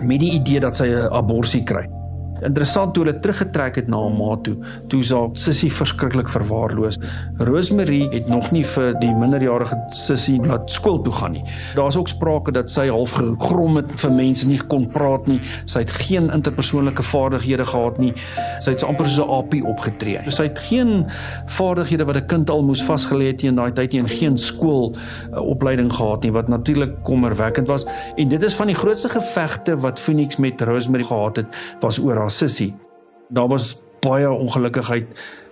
met 0.00 0.20
die 0.20 0.32
idee 0.32 0.60
dat 0.60 0.76
sy 0.76 0.86
'n 0.86 1.12
abortus 1.12 1.62
kry. 1.64 1.95
Interessant 2.44 2.94
toe 2.94 3.04
hulle 3.04 3.18
teruggetrek 3.20 3.76
het 3.80 3.88
na 3.88 4.00
haar 4.02 4.12
ma 4.12 4.36
toe, 4.44 4.56
toe 4.88 5.02
sy 5.06 5.20
sussie 5.40 5.70
verskriklik 5.72 6.28
verwaarloos. 6.28 6.98
Rosemary 7.48 8.02
het 8.12 8.28
nog 8.28 8.50
nie 8.52 8.64
vir 8.64 8.92
die 9.00 9.12
minderjarige 9.16 9.78
sussie 9.96 10.36
laat 10.44 10.70
skool 10.70 11.00
toe 11.02 11.14
gaan 11.16 11.36
nie. 11.36 11.44
Daar's 11.78 11.96
ook 11.96 12.08
sprake 12.08 12.52
dat 12.52 12.70
sy 12.72 12.88
half 12.88 13.16
gegrom 13.16 13.80
het 13.80 13.92
vir 14.02 14.12
mense 14.12 14.48
nie 14.48 14.60
kon 14.72 14.86
praat 14.92 15.28
nie. 15.30 15.40
Sy 15.64 15.84
het 15.84 15.90
geen 15.90 16.30
interpersoonlike 16.34 17.02
vaardighede 17.02 17.64
gehad 17.64 17.98
nie. 18.02 18.12
Sy 18.60 18.76
het 18.76 18.84
amper 18.86 19.08
so 19.08 19.24
'n 19.24 19.38
apie 19.38 19.64
opgetree. 19.64 20.20
Sy 20.30 20.48
het 20.50 20.58
geen 20.58 21.06
vaardighede 21.46 22.04
wat 22.04 22.16
'n 22.16 22.26
kind 22.26 22.50
al 22.50 22.62
moes 22.62 22.82
vasgelê 22.82 23.32
het 23.32 23.42
in 23.42 23.56
daai 23.56 23.72
tyd 23.72 23.92
nie 23.92 24.00
en 24.00 24.08
geen 24.08 24.38
skool 24.38 24.94
uh, 25.32 25.40
opleiding 25.40 25.92
gehad 25.92 26.22
nie 26.22 26.32
wat 26.32 26.48
natuurlik 26.48 27.02
kommerwekkend 27.02 27.68
was. 27.68 27.86
En 28.16 28.28
dit 28.28 28.42
is 28.42 28.54
van 28.54 28.66
die 28.66 28.76
grootste 28.76 29.08
gevegte 29.08 29.76
wat 29.76 30.00
Phoenix 30.00 30.36
met 30.36 30.60
Rosemary 30.60 31.04
gehad 31.04 31.36
het, 31.36 31.46
was 31.80 31.98
oor 31.98 32.25
haar 32.26 32.34
sussie. 32.34 32.74
Daar 33.28 33.48
was 33.48 33.76
baie 34.00 34.30
ongelukkigheid. 34.30 35.06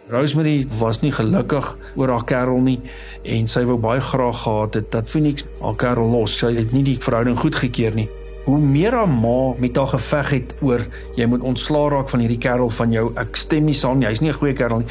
Rosemary 0.08 0.66
was 0.78 1.00
nie 1.00 1.12
gelukkig 1.12 1.76
oor 1.96 2.10
haar 2.12 2.24
kerel 2.28 2.60
nie 2.60 2.80
en 3.24 3.46
sy 3.48 3.62
wou 3.64 3.78
baie 3.80 4.02
graag 4.04 4.42
gehad 4.42 4.76
het 4.76 4.90
dat 4.92 5.08
Phoenix 5.08 5.46
haar 5.62 5.78
kerel 5.80 6.10
los. 6.12 6.34
Sy 6.36 6.52
het 6.58 6.74
nie 6.74 6.84
die 6.84 6.98
verhouding 7.00 7.38
goedgekeur 7.40 7.96
nie. 7.96 8.08
Hoe 8.44 8.58
meer 8.60 8.92
haar 8.92 9.08
ma 9.08 9.54
met 9.58 9.78
haar 9.80 9.94
geveg 9.94 10.34
het 10.34 10.56
oor 10.60 10.84
jy 11.16 11.28
moet 11.30 11.46
ontslaa 11.46 11.94
raak 11.94 12.12
van 12.12 12.24
hierdie 12.26 12.42
kerel 12.42 12.68
van 12.68 12.92
jou. 12.92 13.06
Ek 13.20 13.38
stem 13.40 13.70
nie 13.70 13.78
saam 13.78 14.02
nie. 14.02 14.10
Hy's 14.10 14.20
nie 14.20 14.30
'n 14.30 14.40
goeie 14.42 14.52
kerel 14.52 14.84
nie. 14.84 14.90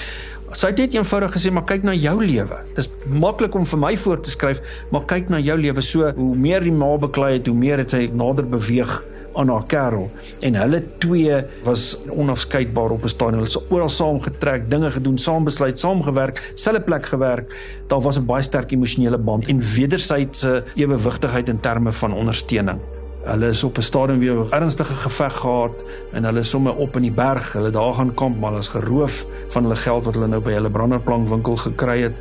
Sy 0.53 0.67
het 0.67 0.77
net 0.77 0.93
eenvoudig 0.93 1.31
gesê 1.33 1.51
maar 1.51 1.65
kyk 1.65 1.83
na 1.83 1.93
jou 1.93 2.25
lewe. 2.25 2.57
Dis 2.75 2.89
maklik 3.07 3.55
om 3.55 3.65
vir 3.65 3.79
my 3.79 3.97
voor 3.97 4.21
te 4.21 4.29
skryf, 4.29 4.61
maar 4.91 5.05
kyk 5.05 5.29
na 5.29 5.39
jou 5.39 5.57
lewe. 5.57 5.81
So 5.81 6.11
hoe 6.15 6.35
meer 6.35 6.61
die 6.61 6.71
ma 6.71 6.97
beklei 6.97 7.33
het, 7.33 7.47
hoe 7.47 7.55
meer 7.55 7.77
het 7.77 7.89
sy 7.89 8.09
nader 8.13 8.49
beweeg 8.49 9.03
aan 9.35 9.49
haar 9.49 9.65
kerel 9.65 10.11
en 10.39 10.55
hulle 10.55 10.83
twee 10.97 11.43
was 11.63 11.97
onafskeidbaar 12.09 12.91
op 12.91 13.03
'n 13.03 13.07
stadium. 13.07 13.43
Hulle 13.43 13.51
het 13.51 13.71
oral 13.71 13.89
saam 13.89 14.21
getrek, 14.21 14.69
dinge 14.69 14.91
gedoen, 14.91 15.17
saam 15.17 15.43
besluit, 15.43 15.79
saam 15.79 16.03
gewerk, 16.03 16.51
selfe 16.55 16.81
plek 16.81 17.05
gewerk. 17.05 17.55
Daar 17.87 18.01
was 18.01 18.17
'n 18.17 18.25
baie 18.25 18.43
sterk 18.43 18.71
emosionele 18.71 19.17
band 19.17 19.47
en 19.47 19.59
wederwysige 19.59 20.63
ewewigtigheid 20.75 21.49
in 21.49 21.59
terme 21.59 21.91
van 21.91 22.13
ondersteuning. 22.13 22.79
Hulle 23.23 23.47
is 23.47 23.63
op 23.63 23.77
'n 23.77 23.81
stadium 23.81 24.19
weer 24.19 24.35
'n 24.35 24.51
ernstige 24.51 24.93
geveg 24.93 25.33
gehad 25.33 25.71
en 26.11 26.23
hulle 26.23 26.43
somme 26.43 26.75
op 26.75 26.95
in 26.95 27.01
die 27.01 27.11
berg. 27.11 27.53
Hulle 27.53 27.69
daar 27.69 27.93
gaan 27.93 28.13
kamp, 28.13 28.39
maar 28.39 28.57
is 28.57 28.67
geroof 28.67 29.25
van 29.47 29.63
hulle 29.63 29.75
geld 29.75 30.05
wat 30.05 30.13
hulle 30.13 30.27
nou 30.27 30.41
by 30.41 30.51
hulle 30.51 30.71
branderplankwinkel 30.71 31.55
gekry 31.55 32.01
het. 32.01 32.13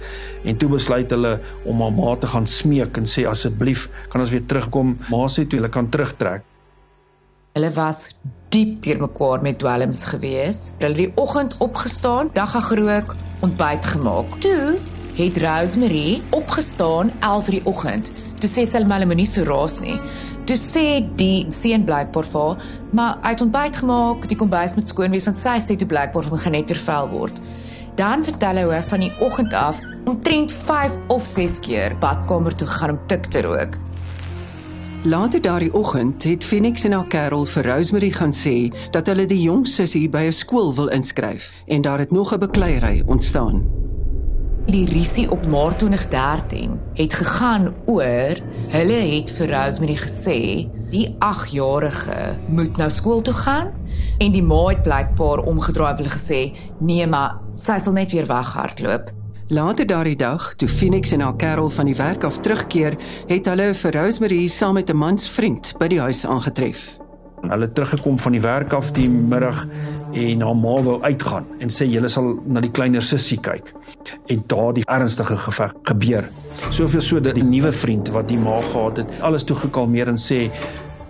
En 0.44 0.56
toe 0.56 0.68
besluit 0.68 1.10
hulle 1.10 1.40
om 1.64 1.80
haar 1.80 1.92
ma 1.92 2.16
te 2.16 2.26
gaan 2.26 2.46
smeek 2.46 2.96
en 2.96 3.04
sê 3.04 3.26
asseblief, 3.26 3.90
kan 4.08 4.20
ons 4.20 4.30
weer 4.30 4.46
terugkom? 4.46 4.98
Ma 5.10 5.26
sê 5.28 5.46
toe 5.46 5.58
hulle 5.58 5.68
kan 5.68 5.88
terugtrek. 5.88 6.42
Hulle 7.52 7.68
was 7.76 8.06
diep 8.48 8.78
teer 8.80 8.96
mekaar 8.96 9.42
met 9.44 9.58
dwelms 9.60 10.06
gewees. 10.08 10.70
Hulle 10.78 10.94
het 10.94 11.00
die 11.02 11.12
oggend 11.20 11.52
opgestaan, 11.60 12.30
dag 12.32 12.54
gerook, 12.64 13.12
ontbyt 13.44 13.88
gemaak. 13.92 14.38
Toe 14.40 14.78
het 15.18 15.36
Rosemary 15.42 16.22
opgestaan 16.30 17.12
11:00 17.20 17.50
die 17.50 17.60
oggend. 17.64 18.08
Toe 18.40 18.48
sê 18.48 18.64
sy 18.64 18.80
hulle 18.80 19.04
moenie 19.04 19.28
so 19.28 19.44
raas 19.44 19.80
nie. 19.80 20.00
Toe 20.46 20.56
sê 20.56 21.04
die 21.16 21.44
seun 21.48 21.84
blykbaar 21.84 22.24
vir 22.24 22.40
haar, 22.40 22.56
maar 22.90 23.18
het 23.20 23.40
ontbyt 23.40 23.76
gemaak, 23.76 24.28
die 24.28 24.36
kombuis 24.36 24.74
moet 24.74 24.88
skoon 24.88 25.10
wees 25.10 25.28
want 25.28 25.38
sy 25.38 25.58
sê 25.60 25.76
toe 25.76 25.88
blykbaar 25.88 26.30
moet 26.30 26.40
gaan 26.40 26.52
net 26.52 26.68
weer 26.72 26.84
vuil 26.88 27.08
word. 27.08 27.36
Dan 27.96 28.24
vertel 28.24 28.56
hy 28.56 28.62
hoe 28.62 28.82
van 28.82 29.00
die 29.00 29.12
oggend 29.20 29.52
af 29.52 29.80
omtrent 30.06 30.52
5 30.52 30.92
of 31.08 31.24
6 31.24 31.60
keer 31.60 31.98
badkamer 31.98 32.54
toe 32.56 32.66
gaan 32.66 32.90
om 32.90 32.98
tik 33.06 33.26
te 33.26 33.42
rook. 33.42 33.76
Later 35.04 35.40
daardie 35.40 35.74
oggend 35.74 36.22
het 36.22 36.44
Phoenix 36.44 36.84
en 36.84 36.92
haar 36.92 37.06
kerel 37.06 37.42
vir 37.44 37.66
Rosemary 37.66 38.10
gaan 38.14 38.30
sê 38.30 38.70
dat 38.94 39.08
hulle 39.10 39.24
die 39.26 39.40
jong 39.42 39.64
sussie 39.66 40.06
by 40.08 40.28
'n 40.30 40.32
skool 40.32 40.74
wil 40.74 40.88
inskryf 40.94 41.50
en 41.66 41.82
daar 41.82 41.98
het 41.98 42.10
nog 42.10 42.32
'n 42.32 42.38
bekleierery 42.38 43.02
ontstaan. 43.06 43.66
Die 44.66 44.86
risie 44.86 45.30
op 45.30 45.46
Maart 45.46 45.78
2013 45.78 46.80
het 46.94 47.12
gegaan 47.12 47.74
oor 47.84 48.34
hulle 48.68 49.00
het 49.16 49.30
vir 49.30 49.50
Rosemary 49.50 49.96
gesê 49.96 50.70
die 50.90 51.16
8-jarige 51.18 52.38
moet 52.46 52.76
nou 52.76 52.90
skool 52.90 53.20
toe 53.20 53.34
gaan 53.34 53.72
en 54.18 54.32
die 54.32 54.42
ma 54.42 54.66
het 54.66 54.82
blykbaar 54.82 55.38
omgedraai 55.38 55.96
wil 55.96 56.06
gesê 56.06 56.56
nee 56.78 57.06
maar 57.06 57.40
sy 57.50 57.78
sal 57.78 57.92
net 57.92 58.12
weer 58.12 58.26
weghardloop. 58.26 59.21
Later 59.52 59.86
daardie 59.86 60.16
dag, 60.16 60.54
toe 60.56 60.68
Phoenix 60.68 61.10
en 61.12 61.20
haar 61.20 61.36
kerel 61.36 61.68
van 61.70 61.84
die 61.84 61.96
werk 61.96 62.24
af 62.24 62.38
terugkeer, 62.40 62.94
het 63.28 63.48
hulle 63.50 63.74
vir 63.76 63.92
Rosemary 63.92 64.46
saam 64.48 64.78
met 64.78 64.88
'n 64.90 64.96
mansvriend 64.96 65.74
by 65.78 65.88
die 65.92 66.00
huis 66.00 66.24
aangetref. 66.26 66.96
Hulle 67.40 67.64
het 67.64 67.74
teruggekom 67.74 68.18
van 68.18 68.32
die 68.32 68.40
werk 68.40 68.72
af 68.72 68.92
die 68.92 69.10
middag 69.10 69.66
en 70.12 70.40
haar 70.40 70.56
ma 70.56 70.82
wou 70.82 71.02
uitgaan 71.02 71.44
en 71.58 71.68
sê 71.68 71.84
julle 71.84 72.08
sal 72.08 72.40
na 72.46 72.60
die 72.60 72.70
kleiner 72.70 73.02
sussie 73.02 73.40
kyk. 73.40 73.72
En 74.26 74.42
daardie 74.46 74.86
ernstige 74.86 75.36
geveg 75.36 75.74
gebeur. 75.82 76.30
Soveel 76.70 77.00
so 77.00 77.20
dat 77.20 77.34
die 77.34 77.44
nuwe 77.44 77.72
vriend 77.72 78.08
wat 78.08 78.28
die 78.28 78.38
ma 78.38 78.62
gehad 78.62 78.96
het, 78.96 79.20
alles 79.20 79.44
toe 79.44 79.56
gekalmeer 79.56 80.08
en 80.08 80.16
sê 80.16 80.50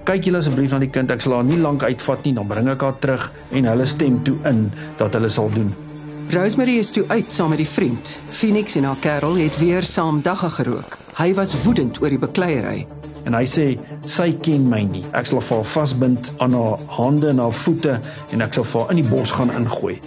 kyk 0.05 0.25
julle 0.25 0.39
asseblief 0.39 0.71
na 0.71 0.79
die 0.79 0.91
kind, 0.91 1.11
ek 1.11 1.21
sal 1.21 1.33
haar 1.33 1.45
nie 1.45 1.59
lank 1.59 1.83
uitvat 1.83 2.25
nie, 2.25 2.35
dan 2.35 2.47
bring 2.47 2.69
ek 2.69 2.81
haar 2.81 2.99
terug 2.99 3.33
en 3.51 3.65
hulle 3.65 3.87
stem 3.87 4.23
toe 4.23 4.37
in 4.45 4.73
dat 4.97 5.15
hulle 5.15 5.29
sal 5.29 5.51
doen. 5.51 5.92
Rosemary 6.33 6.79
is 6.79 6.91
toe 6.91 7.05
uit 7.09 7.33
saam 7.33 7.51
met 7.53 7.59
die 7.61 7.69
vriend. 7.69 8.21
Phoenix 8.33 8.75
en 8.81 8.87
haar 8.89 8.97
kerel 9.05 9.35
het 9.37 9.59
weer 9.61 9.85
saam 9.85 10.23
dagga 10.25 10.49
gerook. 10.49 10.95
Hy 11.19 11.35
was 11.37 11.53
woedend 11.63 11.99
oor 12.01 12.09
die 12.09 12.21
bekleierery 12.21 12.87
en 13.29 13.37
hy 13.37 13.43
sê 13.47 13.67
sy 14.09 14.31
ken 14.41 14.65
my 14.67 14.81
nie. 14.89 15.03
Ek 15.13 15.29
sal 15.29 15.43
haar 15.45 15.67
vasbind 15.69 16.31
aan 16.43 16.57
haar 16.57 16.81
hande 16.97 17.29
en 17.35 17.43
haar 17.45 17.53
voete 17.53 17.99
en 18.33 18.45
ek 18.47 18.57
sal 18.57 18.65
haar 18.71 18.95
in 18.95 19.03
die 19.03 19.11
bos 19.11 19.35
gaan 19.37 19.53
ingooi. 19.53 19.99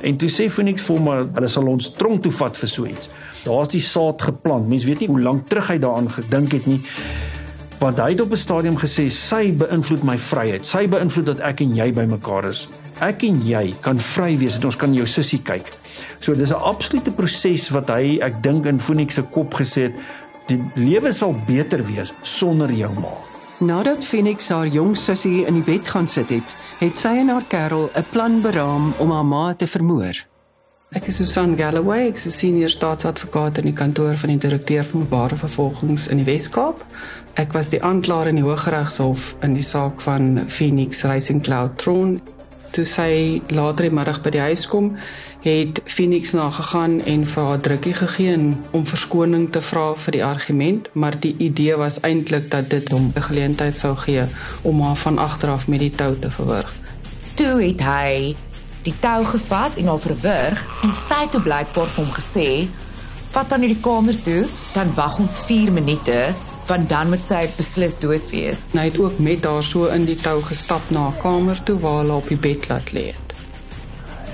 En 0.00 0.16
toe 0.16 0.30
sê 0.32 0.48
Phoenix 0.48 0.86
vir 0.86 0.96
hom 0.96 1.12
hulle 1.36 1.52
sal 1.52 1.68
ons 1.68 1.90
tronk 2.00 2.24
toe 2.24 2.32
vat 2.40 2.56
vir 2.56 2.72
so 2.72 2.88
iets. 2.88 3.12
Daar's 3.44 3.74
die 3.76 3.84
saad 3.84 4.24
geplant. 4.30 4.72
Mens 4.72 4.88
weet 4.88 5.04
nie 5.04 5.10
hoe 5.12 5.20
lank 5.28 5.44
terug 5.52 5.68
hy 5.74 5.76
daaraan 5.84 6.08
gedink 6.16 6.56
het 6.56 6.72
nie. 6.72 6.80
Want 7.84 8.00
hy 8.00 8.14
het 8.16 8.24
op 8.24 8.32
'n 8.32 8.40
stadium 8.46 8.80
gesê 8.80 9.10
sy 9.12 9.52
beïnvloed 9.52 10.08
my 10.08 10.16
vryheid. 10.16 10.64
Sy 10.64 10.88
beïnvloed 10.88 11.36
dat 11.36 11.40
ek 11.40 11.60
en 11.60 11.76
jy 11.76 11.92
bymekaar 11.92 12.48
is 12.48 12.66
ek 13.00 13.24
en 13.28 13.40
jy 13.44 13.74
kan 13.84 13.98
vry 14.00 14.36
wees 14.40 14.56
en 14.58 14.64
ons 14.70 14.76
kan 14.76 14.94
jou 14.94 15.06
sussie 15.06 15.42
kyk. 15.44 15.72
So 16.20 16.34
dis 16.34 16.52
'n 16.52 16.62
absolute 16.62 17.10
proses 17.12 17.70
wat 17.70 17.90
hy 17.90 18.18
ek 18.20 18.42
dink 18.42 18.66
in 18.66 18.78
Phoenix 18.78 19.14
se 19.14 19.22
kop 19.22 19.54
gesê 19.54 19.82
het, 19.82 19.94
die 20.48 20.60
lewe 20.76 21.12
sal 21.12 21.34
beter 21.46 21.82
wees 21.84 22.14
sonder 22.22 22.70
jou 22.70 22.92
ma. 23.00 23.12
Nadat 23.58 24.04
Phoenix 24.04 24.48
haar 24.48 24.66
jong 24.66 24.96
sussie 24.96 25.46
in 25.46 25.54
die 25.54 25.62
bed 25.62 25.88
gaan 25.88 26.06
sit 26.06 26.30
het, 26.30 26.56
het 26.78 26.96
sy 26.96 27.16
en 27.16 27.28
haar 27.28 27.44
kerel 27.48 27.90
'n 27.94 28.04
plan 28.10 28.42
beraam 28.42 28.94
om 28.98 29.10
haar 29.10 29.24
ma 29.24 29.54
te 29.54 29.66
vermoor. 29.66 30.26
Ek 30.92 31.08
is 31.08 31.16
Susan 31.16 31.56
Galloway, 31.56 32.08
ek 32.08 32.16
is 32.16 32.26
'n 32.26 32.30
senior 32.30 32.68
staatsadvokaat 32.68 33.58
in 33.58 33.64
die 33.64 33.72
kantoor 33.72 34.16
van 34.16 34.28
die 34.28 34.38
direkteur 34.38 34.84
van 34.84 35.00
openbare 35.00 35.36
vervolgings 35.36 36.06
in 36.06 36.16
die 36.16 36.24
Wes-Kaap. 36.24 36.84
Ek 37.34 37.52
was 37.52 37.68
die 37.68 37.82
aanklaer 37.82 38.26
in 38.26 38.36
die 38.36 38.44
Hooggeregshof 38.44 39.34
in 39.42 39.54
die 39.54 39.62
saak 39.62 40.00
van 40.00 40.48
Phoenix 40.48 41.02
Racing 41.02 41.42
Cloud 41.42 41.78
Tron 41.78 42.20
toe 42.76 42.84
sy 42.84 43.40
later 43.56 43.88
die 43.88 43.94
middag 43.94 44.20
by 44.24 44.32
die 44.34 44.42
huis 44.50 44.66
kom, 44.68 44.92
het 45.46 45.78
Phoenix 45.88 46.34
na 46.36 46.48
gegaan 46.52 46.98
en 47.06 47.24
vir 47.28 47.48
haar 47.48 47.60
drukkie 47.64 47.94
gegee 47.96 48.36
om 48.76 48.86
verskoning 48.86 49.46
te 49.54 49.62
vra 49.64 49.86
vir 50.04 50.16
die 50.18 50.24
argument, 50.26 50.88
maar 50.92 51.16
die 51.22 51.34
idee 51.38 51.76
was 51.80 52.00
eintlik 52.06 52.50
dat 52.52 52.68
dit 52.74 52.88
hom 52.92 53.12
'n 53.14 53.26
geleentheid 53.28 53.74
sou 53.74 53.94
gee 53.96 54.26
om 54.62 54.82
haar 54.82 54.96
van 54.96 55.18
agteraf 55.18 55.68
met 55.68 55.80
die 55.80 55.90
tou 55.90 56.18
te 56.18 56.30
verwrig. 56.30 56.72
Toe 57.34 57.62
het 57.62 57.80
hy 57.80 58.36
die 58.82 58.94
tou 59.00 59.24
gevat 59.24 59.76
en 59.76 59.86
haar 59.86 60.02
verwrig 60.02 60.66
en 60.82 60.94
sy 60.94 61.22
het 61.24 61.42
blykbaar 61.42 61.86
vir 61.86 62.04
hom 62.04 62.12
gesê: 62.12 62.68
"Vat 63.30 63.48
dan 63.48 63.60
hierdie 63.60 63.80
kamer 63.80 64.22
toe, 64.22 64.46
dan 64.74 64.94
wag 64.94 65.18
ons 65.18 65.40
4 65.46 65.72
minute 65.72 66.34
want 66.66 66.88
dan 66.90 67.10
moet 67.12 67.22
sy 67.22 67.44
beslis 67.56 67.98
dood 68.02 68.30
wees. 68.32 68.64
Hy 68.74 68.88
het 68.88 68.98
ook 68.98 69.20
met 69.22 69.44
haar 69.46 69.64
so 69.64 69.90
in 69.92 70.06
die 70.08 70.18
tou 70.18 70.40
gestap 70.46 70.90
na 70.90 71.08
haar 71.08 71.20
kamer 71.22 71.62
toe 71.68 71.78
waar 71.82 72.00
hulle 72.02 72.18
op 72.18 72.28
die 72.30 72.38
bed 72.38 72.68
laat 72.70 72.92
lê. 72.96 73.06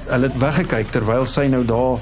Hulle 0.09 0.29
het 0.29 0.39
weggekyk 0.41 0.93
terwyl 0.95 1.27
sy 1.29 1.47
nou 1.53 1.62
daar 1.69 2.01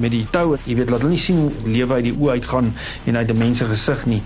met 0.00 0.14
die 0.14 0.24
tou, 0.32 0.56
jy 0.64 0.76
weet, 0.78 0.92
laat 0.92 1.04
hulle 1.04 1.16
nie 1.16 1.20
sien 1.20 1.50
lewe 1.66 1.98
uit 1.98 2.06
die 2.08 2.14
oë 2.16 2.38
uitgaan 2.38 2.72
en 3.06 3.18
uit 3.18 3.28
die 3.28 3.36
mense 3.36 3.66
gesig 3.68 4.06
nie. 4.08 4.22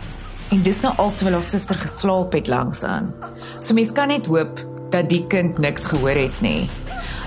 En 0.54 0.62
dis 0.62 0.78
nou 0.84 0.92
alterwyl 1.02 1.40
haar 1.40 1.46
suster 1.46 1.78
geslaap 1.80 2.36
het 2.38 2.50
langs 2.52 2.84
aan. 2.86 3.10
So 3.58 3.74
mens 3.74 3.90
kan 3.92 4.12
net 4.12 4.28
hoop 4.30 4.60
dat 4.94 5.08
die 5.10 5.24
kind 5.26 5.58
niks 5.58 5.88
gehoor 5.90 6.20
het 6.20 6.40
nie. 6.44 6.68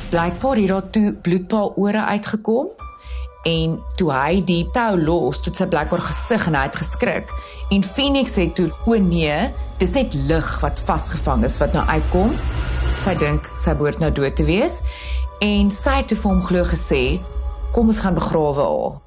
Blykbaar 0.09 0.61
het 0.61 0.71
daar 0.71 0.87
toe 0.95 1.07
bloed 1.21 1.49
pa 1.51 1.65
ore 1.75 2.05
uitgekom 2.15 2.71
en 3.47 3.79
toe 3.95 4.11
hy 4.11 4.41
die 4.45 4.63
tou 4.75 4.97
los, 4.99 5.39
het 5.45 5.55
sy 5.55 5.67
blykbaar 5.71 6.03
gesig 6.09 6.47
en 6.47 6.57
hy 6.59 6.65
het 6.67 6.79
geskrik. 6.81 7.31
En 7.71 7.83
Phoenix 7.83 8.35
sê 8.37 8.49
toe: 8.53 8.69
"O 8.85 8.97
nee, 8.97 9.53
dis 9.79 9.93
net 9.93 10.13
lig 10.13 10.59
wat 10.61 10.81
vasgevang 10.85 11.43
is 11.43 11.57
wat 11.57 11.73
nou 11.73 11.85
uitkom." 11.87 12.35
Sy 13.03 13.15
dink 13.15 13.51
sy 13.55 13.73
behoort 13.73 13.99
nou 13.99 14.11
dood 14.11 14.35
te 14.35 14.43
wees 14.43 14.81
en 15.39 15.71
sy 15.71 16.01
het 16.01 16.11
vir 16.11 16.31
hom 16.31 16.41
glo 16.41 16.63
gesê: 16.63 17.19
"Kom 17.71 17.87
ons 17.87 17.99
gaan 17.99 18.15
begrawe 18.15 18.63
haar." 18.63 18.99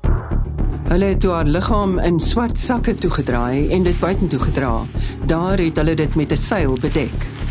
Hulle 0.92 1.04
het 1.04 1.24
haar 1.24 1.44
liggaam 1.44 1.98
in 1.98 2.20
swart 2.20 2.58
sakke 2.58 2.94
toegedraai 2.94 3.70
en 3.72 3.82
dit 3.82 4.00
buitentoe 4.00 4.40
gedra. 4.40 4.84
Daar 5.24 5.58
het 5.58 5.76
hulle 5.76 5.94
dit 5.94 6.14
met 6.14 6.32
'n 6.32 6.36
seil 6.36 6.76
bedek. 6.80 7.41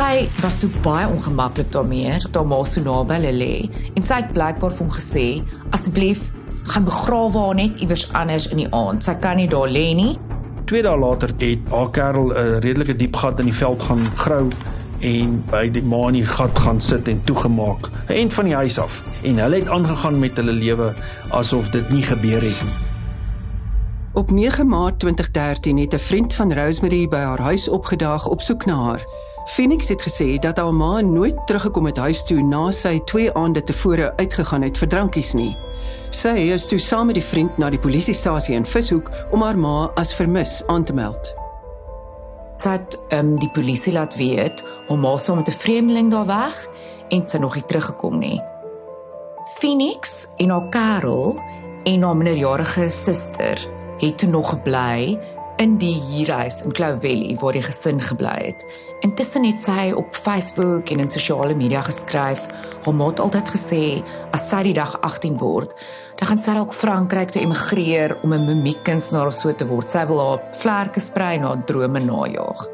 Sy 0.00 0.30
was 0.40 0.54
toe 0.56 0.70
baie 0.80 1.04
ongemaklik 1.12 1.72
daarmee, 1.74 2.14
toe 2.32 2.40
maar 2.48 2.64
so 2.64 2.80
naby 2.80 3.18
hulle 3.18 3.32
lê. 3.36 3.54
En 3.98 4.04
sy 4.08 4.22
het 4.22 4.30
blykbaar 4.32 4.72
vir 4.72 4.80
hom 4.86 4.92
gesê: 4.96 5.24
"Asseblief, 5.76 6.22
gaan 6.70 6.86
begrawe 6.86 7.42
haar 7.42 7.58
net 7.58 7.82
iewers 7.84 8.06
anders 8.16 8.46
in 8.48 8.62
die 8.62 8.70
aand. 8.72 9.04
Sy 9.04 9.14
kan 9.20 9.36
nie 9.36 9.48
daar 9.48 9.68
lê 9.68 9.92
nie." 9.94 10.16
Twee 10.64 10.82
dae 10.82 10.96
later 10.96 11.34
het 11.36 11.68
haar 11.68 11.90
kerel 11.90 12.32
'n 12.32 12.60
redelike 12.64 12.96
diep 12.96 13.16
gat 13.16 13.38
in 13.40 13.52
die 13.52 13.54
veld 13.54 13.82
gaan 13.82 14.06
grou 14.16 14.48
en 15.00 15.44
by 15.50 15.68
die 15.68 15.82
maan 15.82 16.14
in 16.14 16.24
die 16.24 16.32
gat 16.32 16.58
gaan 16.58 16.80
sit 16.80 17.08
en 17.08 17.20
toegemaak. 17.22 17.90
'n 18.08 18.12
End 18.12 18.32
van 18.32 18.44
die 18.44 18.54
huis 18.54 18.78
af. 18.78 19.04
En 19.22 19.36
hulle 19.36 19.56
het 19.56 19.68
aangegaan 19.68 20.18
met 20.18 20.36
hulle 20.36 20.52
lewe 20.52 20.94
asof 21.30 21.68
dit 21.68 21.90
nie 21.90 22.02
gebeur 22.02 22.40
het 22.40 22.62
nie. 22.64 22.78
Op 24.12 24.30
9 24.30 24.66
Maart 24.66 24.98
2013 24.98 25.78
het 25.78 25.94
'n 25.94 25.98
vriend 25.98 26.34
van 26.34 26.52
Rosemary 26.52 27.08
by 27.08 27.16
haar 27.16 27.40
huis 27.40 27.68
opgedaag 27.68 28.26
op 28.26 28.40
soek 28.40 28.64
na 28.64 28.84
haar. 28.84 29.04
Phoenix 29.50 29.88
het 29.88 30.02
gesê 30.02 30.38
dat 30.38 30.56
haar 30.56 30.74
ma 30.74 31.00
nooit 31.00 31.46
teruggekom 31.46 31.86
het 31.86 31.96
huis 31.96 32.22
toe 32.22 32.42
na 32.42 32.68
sy 32.70 33.00
twee 33.10 33.32
aande 33.34 33.62
tevore 33.62 34.12
uitgegaan 34.16 34.62
het 34.62 34.78
vir 34.78 34.88
drankies 34.88 35.32
nie. 35.34 35.56
Sy 36.14 36.36
is 36.54 36.68
toe 36.70 36.78
saam 36.78 37.10
met 37.10 37.18
die 37.18 37.24
vriend 37.24 37.58
na 37.58 37.70
die 37.74 37.80
polisiestasie 37.82 38.54
in 38.54 38.66
Vishoek 38.66 39.10
om 39.34 39.42
haar 39.42 39.58
ma 39.58 39.90
as 39.98 40.14
vermis 40.14 40.60
aan 40.70 40.86
te 40.86 40.94
meld. 40.94 41.32
Sy 42.62 42.76
het 42.76 42.94
um, 43.16 43.34
die 43.42 43.50
polisie 43.50 43.96
laat 43.96 44.14
weet 44.20 44.62
hom 44.86 45.02
maar 45.02 45.18
saam 45.18 45.42
met 45.42 45.50
'n 45.50 45.62
vreemdeling 45.64 46.10
daar 46.14 46.30
weg 46.30 46.68
en 47.08 47.28
sy 47.28 47.38
nog 47.38 47.54
nie 47.54 47.66
teruggekom 47.66 48.18
nie. 48.18 48.40
Phoenix 49.58 50.28
en 50.36 50.50
haar 50.50 50.68
Karel 50.68 51.38
en 51.84 52.02
haar 52.02 52.16
minderjarige 52.16 52.90
suster 52.90 53.66
het 53.98 54.18
toe 54.18 54.28
nog 54.28 54.50
gebly 54.50 55.18
in 55.60 55.76
die 55.76 55.98
huurhuis 56.00 56.62
in 56.64 56.72
Clovelly 56.72 57.34
waar 57.40 57.52
die 57.52 57.64
gesin 57.64 58.00
gebly 58.00 58.36
het. 58.38 58.64
Intussen 59.04 59.44
het 59.44 59.60
sy 59.60 59.90
op 59.96 60.16
Facebook 60.16 60.88
en 60.92 61.02
in 61.04 61.08
sosiale 61.08 61.54
media 61.56 61.82
geskryf, 61.84 62.46
hom 62.86 63.00
het 63.04 63.20
altyd 63.20 63.52
gesê 63.52 63.82
as 64.36 64.48
sy 64.48 64.62
die 64.70 64.76
dag 64.76 64.96
18 65.04 65.36
word, 65.40 65.74
dan 66.20 66.30
gaan 66.30 66.40
sy 66.40 66.56
dalk 66.56 66.72
Frankryk 66.76 67.32
toe 67.34 67.42
emigreer 67.44 68.16
om 68.24 68.32
'n 68.32 68.44
mimiekkunstenaar 68.48 69.28
of 69.28 69.34
so 69.36 69.52
te 69.52 69.66
word. 69.66 69.90
Sy 69.90 70.06
wil 70.06 70.20
haar 70.20 70.40
vlerke 70.60 71.00
sprei 71.00 71.36
en 71.36 71.44
haar 71.44 71.64
drome 71.66 72.00
najag. 72.00 72.66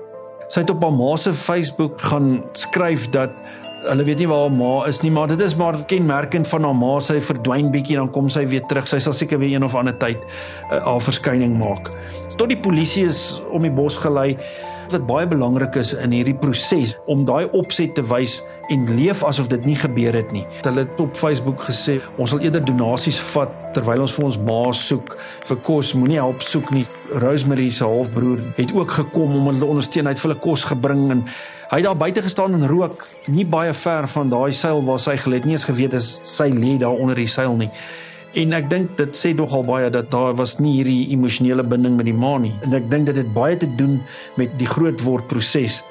Sy 0.48 0.60
het 0.60 0.70
op 0.70 0.82
haar 0.82 0.92
ma 0.92 1.16
se 1.16 1.34
Facebook 1.34 2.00
gaan 2.00 2.44
skryf 2.52 3.10
dat 3.10 3.30
hulle 3.82 4.04
weet 4.04 4.18
nie 4.18 4.28
waar 4.28 4.48
haar 4.48 4.56
ma 4.56 4.86
is 4.86 5.00
nie, 5.02 5.10
maar 5.10 5.28
dit 5.28 5.40
is 5.40 5.56
maar 5.56 5.84
kenmerkend 5.84 6.46
van 6.46 6.62
haar 6.62 6.74
ma. 6.74 7.00
Sy 7.00 7.20
verdwyn 7.20 7.70
bietjie 7.70 7.96
dan 7.96 8.10
kom 8.10 8.28
sy 8.28 8.46
weer 8.46 8.66
terug. 8.66 8.88
Sy 8.88 8.98
sal 8.98 9.12
seker 9.12 9.38
weer 9.38 9.56
een 9.56 9.64
of 9.64 9.74
ander 9.74 9.96
tyd 9.96 10.22
uh, 10.70 10.84
haar 10.84 11.00
verskyning 11.00 11.58
maak. 11.58 11.92
Tot 12.36 12.50
die 12.52 12.58
polisie 12.60 13.06
is 13.08 13.38
om 13.48 13.64
die 13.64 13.72
bos 13.72 13.96
gelei 13.96 14.34
wat 14.92 15.06
baie 15.08 15.26
belangrik 15.26 15.78
is 15.80 15.94
in 15.96 16.12
hierdie 16.12 16.34
proses 16.36 16.92
om 17.10 17.24
daai 17.26 17.48
opset 17.56 17.94
te 17.96 18.02
wys 18.06 18.36
en 18.70 18.84
leef 18.98 19.22
asof 19.24 19.48
dit 19.50 19.64
nie 19.64 19.76
gebeur 19.78 20.14
het 20.14 20.34
nie. 20.34 20.44
Hulle 20.60 20.84
het 20.84 21.00
op 21.00 21.16
Facebook 21.16 21.64
gesê 21.64 21.96
ons 22.20 22.34
sal 22.34 22.44
eerder 22.44 22.60
donasies 22.66 23.18
vat 23.32 23.54
terwyl 23.74 24.04
ons 24.04 24.14
vir 24.18 24.26
ons 24.28 24.38
ma 24.46 24.60
soek 24.76 25.16
vir 25.48 25.60
kos, 25.64 25.94
moenie 25.96 26.20
help 26.20 26.44
soek 26.44 26.68
nie. 26.76 26.84
Rosemary 27.22 27.70
se 27.72 27.86
halfbroer 27.88 28.42
het 28.58 28.72
ook 28.74 28.92
gekom 28.98 29.36
om 29.40 29.48
hulle 29.48 29.68
ondersteun, 29.72 30.08
hy 30.08 30.12
het 30.16 30.20
vir 30.20 30.32
hulle 30.32 30.42
kos 30.42 30.66
gebring 30.68 31.06
en 31.14 31.22
hy 31.70 31.78
het 31.80 31.86
daar 31.88 31.98
buite 31.98 32.24
gestaan 32.26 32.58
en 32.58 32.68
rook, 32.68 33.06
nie 33.32 33.46
baie 33.48 33.72
ver 33.74 34.10
van 34.12 34.32
daai 34.32 34.52
seil 34.52 34.84
waar 34.84 35.00
sy 35.00 35.16
gelê 35.22 35.40
het 35.40 35.48
nie 35.48 35.56
eens 35.56 35.68
geweet 35.70 35.96
as 35.96 36.18
sy 36.36 36.50
lê 36.52 36.76
daar 36.82 37.00
onder 37.00 37.16
die 37.16 37.30
seil 37.30 37.56
nie. 37.56 37.70
En 38.36 38.52
ek 38.52 38.66
dink 38.68 38.96
dit 38.98 39.16
sê 39.16 39.32
nogal 39.34 39.64
baie 39.64 39.90
dat 39.90 40.10
daar 40.12 40.34
was 40.36 40.58
nie 40.60 40.74
hierdie 40.76 41.08
emosionele 41.14 41.64
binding 41.64 41.96
met 41.96 42.04
die 42.04 42.14
ma 42.14 42.36
nie. 42.38 42.52
En 42.66 42.74
ek 42.76 42.90
dink 42.92 43.08
dit 43.08 43.16
het 43.16 43.32
baie 43.32 43.56
te 43.56 43.68
doen 43.78 44.02
met 44.36 44.52
die 44.60 44.68
grootword 44.68 45.28
proses 45.30 45.82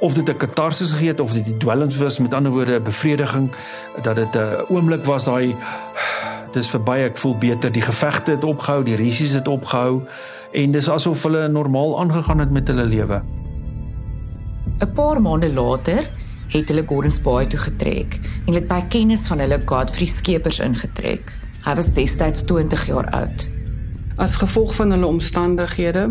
of 0.00 0.14
dit 0.14 0.28
'n 0.28 0.36
katarsis 0.36 0.92
gegee 0.92 1.08
het 1.08 1.20
of 1.20 1.32
dit 1.32 1.44
die 1.44 1.56
dwelms 1.56 1.96
was 1.96 2.18
met 2.18 2.34
ander 2.34 2.52
woorde 2.52 2.78
'n 2.78 2.82
bevrediging 2.82 3.50
dat 4.02 4.16
dit 4.16 4.34
'n 4.34 4.64
oomblik 4.68 5.04
was 5.04 5.24
daai 5.24 5.56
dis 6.52 6.68
verby 6.68 6.98
ek 6.98 7.18
voel 7.18 7.36
beter 7.38 7.72
die 7.72 7.82
gevegte 7.82 8.30
het 8.30 8.44
opgehou 8.44 8.84
die 8.84 8.96
risies 8.96 9.32
het 9.32 9.48
opgehou 9.48 10.02
en 10.52 10.72
dis 10.72 10.88
asof 10.88 11.22
hulle 11.22 11.48
normaal 11.48 12.00
aangegaan 12.00 12.38
het 12.38 12.50
met 12.50 12.68
hulle 12.68 12.84
lewe 12.84 13.22
'n 14.80 14.92
Paar 14.94 15.22
maande 15.22 15.52
later 15.52 16.10
het 16.48 16.68
hulle 16.68 16.84
Gordons 16.86 17.20
Bay 17.22 17.46
toe 17.46 17.58
getrek 17.58 18.20
en 18.46 18.54
het 18.54 18.68
by 18.68 18.82
kennis 18.88 19.26
van 19.26 19.38
hulle 19.38 19.62
Godfrey 19.64 20.06
Skeepers 20.06 20.58
ingetrek. 20.58 21.43
Hy 21.64 21.72
was 21.74 21.94
destyds 21.96 22.44
20 22.44 22.86
jaar 22.86 23.06
oud. 23.16 23.46
As 24.20 24.36
gevolg 24.36 24.74
van 24.76 24.90
hulle 24.92 25.06
omstandighede 25.06 26.02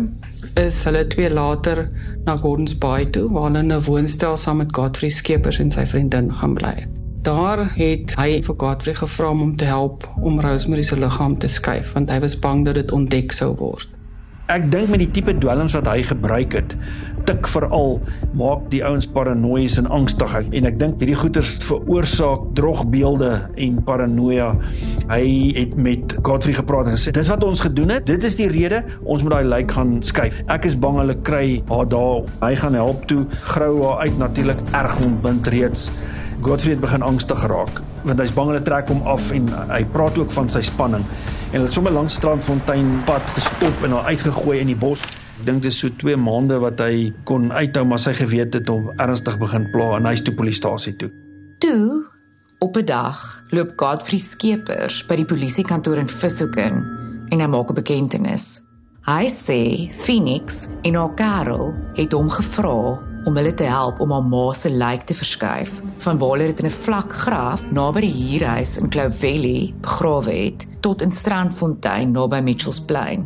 is 0.58 0.80
hulle 0.84 1.06
twee 1.06 1.30
later 1.30 1.86
na 2.24 2.34
Gordons 2.36 2.74
Bay 2.78 3.06
toe 3.06 3.28
waar 3.30 3.46
hulle 3.52 3.62
'n 3.62 3.84
woonstel 3.86 4.36
saam 4.36 4.56
met 4.56 4.74
Godfrey 4.74 5.10
Skeepers 5.10 5.58
en 5.58 5.70
sy 5.70 5.86
vriendin 5.86 6.32
gaan 6.32 6.54
bly. 6.54 6.86
Daar 7.22 7.70
het 7.76 8.16
hy 8.18 8.42
vir 8.42 8.54
Godfrey 8.58 8.94
gevra 8.94 9.30
om 9.30 9.38
hom 9.38 9.56
te 9.56 9.64
help 9.64 10.08
om 10.22 10.40
Rosemary 10.40 10.82
se 10.82 10.98
liggaam 10.98 11.38
te 11.38 11.46
skuif 11.46 11.92
want 11.92 12.10
hy 12.10 12.20
was 12.20 12.38
bang 12.38 12.64
dat 12.64 12.74
dit 12.74 12.92
ontdek 12.92 13.32
sou 13.32 13.54
word. 13.56 13.93
Ek 14.52 14.66
dink 14.68 14.90
met 14.92 15.00
die 15.00 15.08
tipe 15.08 15.32
dwelms 15.40 15.72
wat 15.72 15.86
hy 15.88 16.02
gebruik 16.04 16.52
het, 16.52 16.74
tik 17.24 17.46
veral 17.48 17.94
maak 18.36 18.66
die 18.68 18.82
ouens 18.84 19.06
paranoïes 19.08 19.78
en 19.80 19.86
angstig 19.88 20.34
en 20.42 20.68
ek 20.68 20.76
dink 20.82 21.00
hierdie 21.00 21.16
goeters 21.16 21.54
veroorsaak 21.64 22.50
drogbeelde 22.58 23.30
en 23.64 23.78
paranoia. 23.86 24.50
Hy 25.08 25.24
het 25.56 25.72
met 25.80 26.12
Godfrey 26.28 26.58
gepraat 26.60 26.92
en 26.92 26.98
gesê: 26.98 27.14
"Dis 27.16 27.32
wat 27.32 27.48
ons 27.48 27.64
gedoen 27.64 27.96
het. 27.96 28.04
Dit 28.04 28.28
is 28.28 28.36
die 28.36 28.50
rede 28.52 28.82
ons 29.00 29.24
moet 29.24 29.32
daai 29.32 29.48
lijk 29.48 29.72
gaan 29.72 29.96
skuif. 30.04 30.42
Ek 30.52 30.68
is 30.68 30.76
bang 30.76 31.00
hulle 31.00 31.16
kry 31.24 31.62
haar 31.72 31.88
daar. 31.88 32.28
Hy 32.44 32.54
gaan 32.54 32.76
help 32.76 33.08
toe 33.08 33.24
grou 33.56 33.80
haar 33.86 34.04
uit 34.04 34.18
natuurlik 34.18 34.60
erg 34.72 35.00
ontbind 35.00 35.46
reeds." 35.46 35.90
Godfrey 36.44 36.76
het 36.76 36.84
begin 36.84 37.02
angstig 37.02 37.40
geraak 37.40 37.80
want 38.04 38.20
hy's 38.20 38.32
bang 38.36 38.52
hulle 38.52 38.62
trek 38.64 38.88
hom 38.92 39.02
af 39.08 39.30
en 39.34 39.48
hy 39.72 39.82
praat 39.94 40.18
ook 40.20 40.32
van 40.36 40.48
sy 40.52 40.62
spanning 40.64 41.04
en 41.04 41.56
hulle 41.56 41.68
het 41.68 41.76
sommer 41.76 41.94
langs 41.94 42.16
Strandfontein 42.18 42.96
pad 43.08 43.30
gestop 43.36 43.84
en 43.86 43.96
haar 43.96 44.10
uitgegooi 44.12 44.58
in 44.60 44.72
die 44.72 44.78
bos. 44.78 45.04
Ek 45.40 45.46
dink 45.48 45.62
dit 45.64 45.72
is 45.72 45.78
so 45.78 45.92
2 46.02 46.16
maande 46.20 46.58
wat 46.62 46.80
hy 46.82 47.12
kon 47.28 47.50
uithou 47.52 47.84
maar 47.88 48.02
sy 48.02 48.14
geweet 48.16 48.54
het 48.58 48.68
hom 48.70 48.90
ernstig 49.02 49.38
begin 49.40 49.68
pla 49.72 49.94
en 49.98 50.10
hy's 50.10 50.24
toe 50.26 50.34
polisiestasie 50.36 50.96
toe. 51.00 51.10
Toe 51.62 52.04
op 52.60 52.76
'n 52.76 52.84
dag 52.84 53.44
loop 53.50 53.72
Godfrey 53.76 54.18
Skeepers 54.18 55.06
by 55.06 55.16
die 55.16 55.28
polisiekantoor 55.28 55.98
in 55.98 56.08
Vishoek 56.08 56.56
in 56.56 56.84
en 57.30 57.40
hy 57.40 57.46
maak 57.46 57.70
'n 57.70 57.80
bekentenis. 57.80 58.62
Hy 59.04 59.28
sê 59.28 59.92
Phoenix 59.92 60.68
en 60.82 60.94
haar 60.94 61.14
Karel 61.14 61.74
het 61.94 62.12
hom 62.12 62.30
gevra 62.30 63.13
om 63.24 63.36
hulle 63.36 63.54
te 63.54 63.66
help 63.68 64.00
om 64.00 64.12
haar 64.12 64.22
ma 64.22 64.52
se 64.52 64.70
lijk 64.70 65.06
te 65.08 65.14
verskuif 65.14 65.80
van 66.04 66.18
waar 66.18 66.36
hulle 66.36 66.52
dit 66.52 66.60
in 66.60 66.66
'n 66.66 66.78
vlak 66.84 67.12
graf 67.12 67.64
naby 67.70 68.00
die 68.00 68.14
huurhuis 68.20 68.78
in 68.78 68.88
Clovelly 68.88 69.74
begrawe 69.80 70.32
het 70.32 70.66
tot 70.80 71.02
in 71.02 71.10
Strandfontein 71.10 72.10
naby 72.12 72.40
Mitchells 72.44 72.80
Plain. 72.84 73.24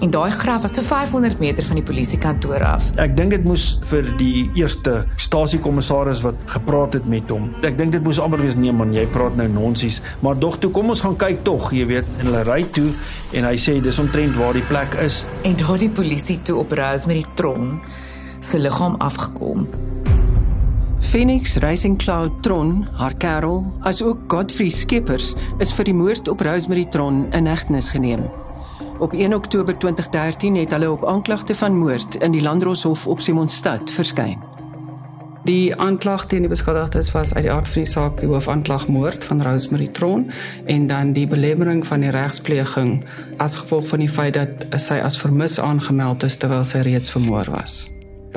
En 0.00 0.10
daai 0.10 0.30
graf 0.30 0.62
was 0.62 0.74
so 0.74 0.82
500 0.82 1.38
meter 1.38 1.64
van 1.64 1.78
die 1.80 1.84
polisiekantoor 1.84 2.64
af. 2.64 2.90
Ek 3.00 3.16
dink 3.16 3.30
dit 3.30 3.44
moes 3.44 3.78
vir 3.88 4.10
die 4.20 4.50
eerste 4.54 5.06
stasiekommissaris 5.16 6.20
wat 6.26 6.34
gepraat 6.52 6.98
het 6.98 7.06
met 7.08 7.30
hom. 7.32 7.48
Ek 7.62 7.78
dink 7.78 7.92
dit 7.96 8.04
moes 8.04 8.20
amper 8.20 8.42
wees 8.44 8.58
nee 8.60 8.72
man, 8.72 8.92
jy 8.92 9.06
praat 9.14 9.36
nou 9.40 9.48
nonsies, 9.48 10.02
maar 10.20 10.36
dog 10.38 10.58
toe 10.58 10.70
kom 10.70 10.92
ons 10.92 11.00
gaan 11.00 11.16
kyk 11.16 11.40
tog, 11.48 11.70
jy 11.72 11.86
weet, 11.88 12.12
en 12.18 12.28
hulle 12.28 12.44
ry 12.44 12.60
toe 12.76 12.90
en 13.32 13.48
hy 13.48 13.56
sê 13.56 13.78
dis 13.80 13.98
omtrent 13.98 14.36
waar 14.36 14.52
die 14.52 14.66
plek 14.68 14.98
is. 15.04 15.24
En 15.48 15.56
daardie 15.56 15.90
polisie 15.90 16.42
toe 16.44 16.60
op 16.60 16.76
Rosemary 16.76 17.24
Tron 17.40 17.80
se 18.48 18.58
liggaam 18.58 18.94
afgekom. 18.98 19.68
Phoenix 20.98 21.56
Racing 21.56 21.98
Cloud 21.98 22.42
Tron, 22.42 22.88
haar 22.92 23.14
kerel, 23.16 23.72
asook 23.80 24.18
Godfrey 24.26 24.68
Skeepers 24.68 25.34
is 25.58 25.72
vir 25.72 25.88
die 25.88 25.94
moord 25.96 26.28
op 26.28 26.40
Rosemary 26.40 26.84
Tron 26.84 27.26
in 27.36 27.48
hegtenis 27.48 27.90
geneem. 27.90 28.24
Op 28.98 29.12
1 29.12 29.34
Oktober 29.34 29.78
2013 29.78 30.56
het 30.56 30.72
hulle 30.72 30.90
op 30.90 31.04
aanklagte 31.06 31.54
van 31.54 31.76
moord 31.78 32.18
in 32.24 32.32
die 32.32 32.42
Landdroshof 32.42 33.06
op 33.06 33.20
Simonstad 33.20 33.90
verskyn. 33.90 34.40
Die 35.48 35.76
aanklag 35.76 36.26
teen 36.28 36.44
die 36.44 36.52
beskuldigdes 36.52 37.12
was 37.12 37.34
uit 37.34 37.44
die 37.46 37.52
aard 37.52 37.68
van 37.68 37.84
die 37.84 37.90
saak 37.90 38.16
die 38.20 38.28
hoofaanklag 38.28 38.88
moord 38.88 39.24
van 39.24 39.44
Rosemary 39.44 39.88
Tron 39.96 40.26
en 40.66 40.88
dan 40.88 41.12
die 41.16 41.28
belemmering 41.28 41.84
van 41.86 42.04
die 42.04 42.12
regspleging 42.16 42.98
as 43.36 43.60
gevolg 43.60 43.92
van 43.92 44.04
die 44.04 44.12
feit 44.12 44.36
dat 44.40 44.66
sy 44.80 44.98
as 45.04 45.20
vermis 45.20 45.60
aangemeld 45.60 46.26
is 46.28 46.36
terwyl 46.36 46.66
sy 46.68 46.84
reeds 46.84 47.12
vermoor 47.16 47.48
was. 47.54 47.86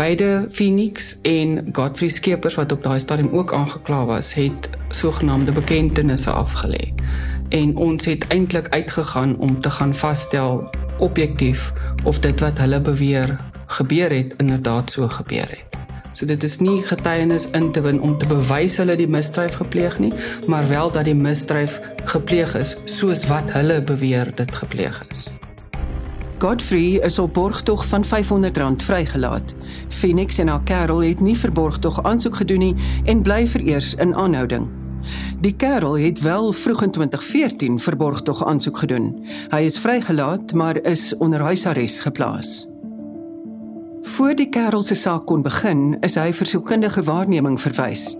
Beide 0.01 0.45
Phoenix 0.49 1.19
en 1.21 1.69
Godfrey 1.71 2.09
Skeepers 2.09 2.55
wat 2.55 2.71
op 2.71 2.83
daai 2.83 2.99
stadium 2.99 3.27
ook 3.37 3.51
aangekla 3.53 4.05
was, 4.05 4.33
het 4.33 4.69
sogenaamde 4.89 5.51
bekentenisse 5.51 6.31
afgelê. 6.31 6.93
en 7.49 7.75
ons 7.75 8.05
het 8.05 8.27
eintlik 8.27 8.69
uitgegaan 8.69 9.37
om 9.37 9.61
te 9.61 9.69
gaan 9.69 9.95
vasstel 9.95 10.69
objektief 10.97 11.73
of 12.03 12.19
dit 12.19 12.39
wat 12.39 12.57
hulle 12.57 12.81
beweer 12.81 13.39
gebeur 13.65 14.09
het 14.09 14.33
inderdaad 14.37 14.91
so 14.91 15.07
gebeur 15.07 15.49
het. 15.49 15.77
So 16.11 16.25
dit 16.25 16.43
is 16.43 16.57
nie 16.59 16.81
getuienis 16.83 17.49
in 17.51 17.71
te 17.71 17.81
win 17.81 18.01
om 18.01 18.17
te 18.17 18.25
bewys 18.25 18.77
hulle 18.77 18.95
die 18.95 19.07
misdrijf 19.07 19.53
gepleeg 19.53 19.99
nie, 19.99 20.13
maar 20.47 20.67
wel 20.67 20.91
dat 20.91 21.05
die 21.05 21.15
misdrijf 21.15 21.79
gepleeg 22.03 22.55
is 22.55 22.77
soos 22.85 23.27
wat 23.27 23.51
hulle 23.51 23.81
beweer 23.81 24.35
dit 24.35 24.55
gepleeg 24.55 25.05
is. 25.11 25.29
Godfrey 26.41 26.97
is 27.05 27.19
op 27.19 27.33
borgtog 27.33 27.85
van 27.87 28.03
R500 28.05 28.75
vrygelaat. 28.75 29.53
Phoenix 29.87 30.37
en 30.37 30.47
haar 30.47 30.63
kerel 30.63 31.03
het 31.03 31.19
nie 31.19 31.35
vir 31.37 31.51
borgtog 31.51 31.99
aansoek 32.03 32.35
gedoen 32.35 32.59
nie 32.59 32.75
en 33.05 33.21
bly 33.21 33.45
vereers 33.47 33.93
in 33.93 34.15
aanhouding. 34.15 34.65
Die 35.39 35.53
kerel 35.53 35.97
het 35.97 36.21
wel 36.21 36.51
vroeg 36.51 36.81
in 36.83 36.91
2014 36.91 37.77
vir 37.79 37.97
borgtog 37.97 38.41
aansoek 38.45 38.77
gedoen. 38.77 39.11
Hy 39.53 39.61
is 39.69 39.77
vrygelaat, 39.79 40.53
maar 40.53 40.81
is 40.81 41.13
onder 41.17 41.39
huisarrest 41.39 42.01
geplaas. 42.01 42.65
Voor 44.01 44.35
die 44.35 44.49
kerel 44.49 44.81
se 44.81 44.95
saak 44.95 45.25
kon 45.29 45.45
begin, 45.45 45.97
is 46.01 46.17
hy 46.17 46.31
vir 46.33 46.53
sielkundige 46.55 47.05
waarneming 47.05 47.61
verwys. 47.61 48.15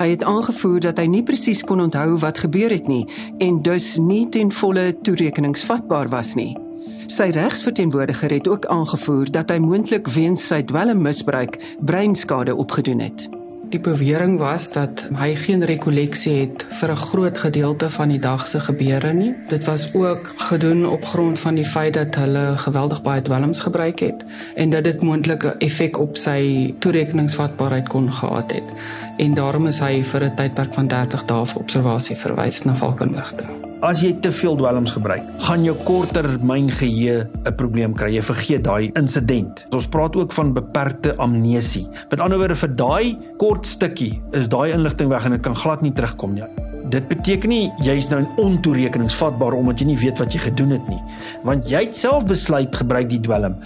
Hy 0.00 0.08
het 0.16 0.24
aangevoer 0.24 0.80
dat 0.88 0.98
hy 0.98 1.06
nie 1.06 1.22
presies 1.22 1.60
kon 1.60 1.84
onthou 1.84 2.16
wat 2.24 2.44
gebeur 2.48 2.72
het 2.72 2.88
nie 2.88 3.04
en 3.44 3.60
dus 3.60 3.98
nie 4.00 4.28
ten 4.28 4.52
volle 4.52 4.92
toerekeningsvatbaar 5.04 6.08
was 6.08 6.34
nie. 6.34 6.71
Sy 7.12 7.28
regsverteenwoordiger 7.28 8.30
het 8.30 8.48
ook 8.48 8.66
aangevoer 8.66 9.30
dat 9.30 9.50
hy 9.52 9.58
moontlik 9.60 10.06
weens 10.14 10.46
sy 10.48 10.62
dwelmmisbruik 10.64 11.58
breinskade 11.84 12.54
opgedoen 12.56 13.02
het. 13.04 13.26
Die 13.72 13.80
bewering 13.80 14.38
was 14.40 14.70
dat 14.72 15.02
hy 15.16 15.34
geen 15.36 15.64
rekolleksie 15.68 16.32
het 16.38 16.64
vir 16.80 16.90
'n 16.92 16.96
groot 16.96 17.38
gedeelte 17.38 17.90
van 17.90 18.08
die 18.08 18.18
dag 18.18 18.48
se 18.48 18.60
gebeure 18.60 19.12
nie. 19.12 19.34
Dit 19.48 19.64
was 19.64 19.94
ook 19.94 20.32
gedoen 20.36 20.86
op 20.86 21.04
grond 21.04 21.38
van 21.38 21.54
die 21.54 21.64
feit 21.64 21.94
dat 21.94 22.14
hulle 22.14 22.56
geweldig 22.56 23.02
baie 23.02 23.22
dwelms 23.22 23.60
gebruik 23.60 23.98
het 23.98 24.24
en 24.54 24.70
dat 24.70 24.84
dit 24.84 25.02
moontlike 25.02 25.54
effek 25.58 25.98
op 25.98 26.16
sy 26.16 26.74
toerekeningsvatbaarheid 26.78 27.88
kon 27.88 28.12
gehad 28.12 28.52
het. 28.52 28.72
En 29.16 29.34
daarom 29.34 29.66
is 29.66 29.78
hy 29.78 30.04
vir 30.04 30.24
'n 30.24 30.34
tydperk 30.34 30.74
van 30.74 30.86
30 30.86 31.24
dae 31.24 31.46
vir 31.46 31.60
observasie 31.60 32.16
verwys 32.16 32.62
na 32.62 32.74
Valkenberg. 32.76 33.61
As 33.82 33.98
jy 33.98 34.12
te 34.22 34.30
veel 34.30 34.54
dwelms 34.54 34.92
gebruik, 34.94 35.24
gaan 35.42 35.64
jou 35.66 35.72
korttermyn 35.82 36.68
geheue 36.70 37.26
'n 37.26 37.54
probleem 37.58 37.94
kry. 37.98 38.12
Jy 38.14 38.22
vergeet 38.22 38.64
daai 38.64 38.90
insident. 38.94 39.66
Ons 39.74 39.88
praat 39.88 40.14
ook 40.16 40.32
van 40.32 40.52
beperkte 40.52 41.16
amnesie. 41.16 41.88
Met 42.10 42.20
ander 42.20 42.38
woorde 42.38 42.54
vir 42.54 42.76
daai 42.76 43.18
kort 43.38 43.66
stukkie 43.66 44.22
is 44.30 44.48
daai 44.48 44.72
inligting 44.72 45.08
weg 45.08 45.24
en 45.24 45.30
dit 45.30 45.40
kan 45.40 45.56
glad 45.56 45.82
nie 45.82 45.92
terugkom 45.92 46.34
nie. 46.34 46.44
Dit 46.90 47.08
beteken 47.08 47.48
nie 47.48 47.72
jy's 47.82 48.08
nou 48.08 48.22
ontoerekeningsvatbaar 48.36 49.52
omdat 49.52 49.80
jy 49.80 49.86
nie 49.86 49.98
weet 49.98 50.18
wat 50.18 50.32
jy 50.32 50.38
gedoen 50.38 50.70
het 50.70 50.88
nie, 50.88 51.02
want 51.42 51.68
jy 51.68 51.80
het 51.80 51.96
self 51.96 52.24
besluit 52.26 52.76
gebruik 52.76 53.08
die 53.08 53.20
dwelm. 53.20 53.56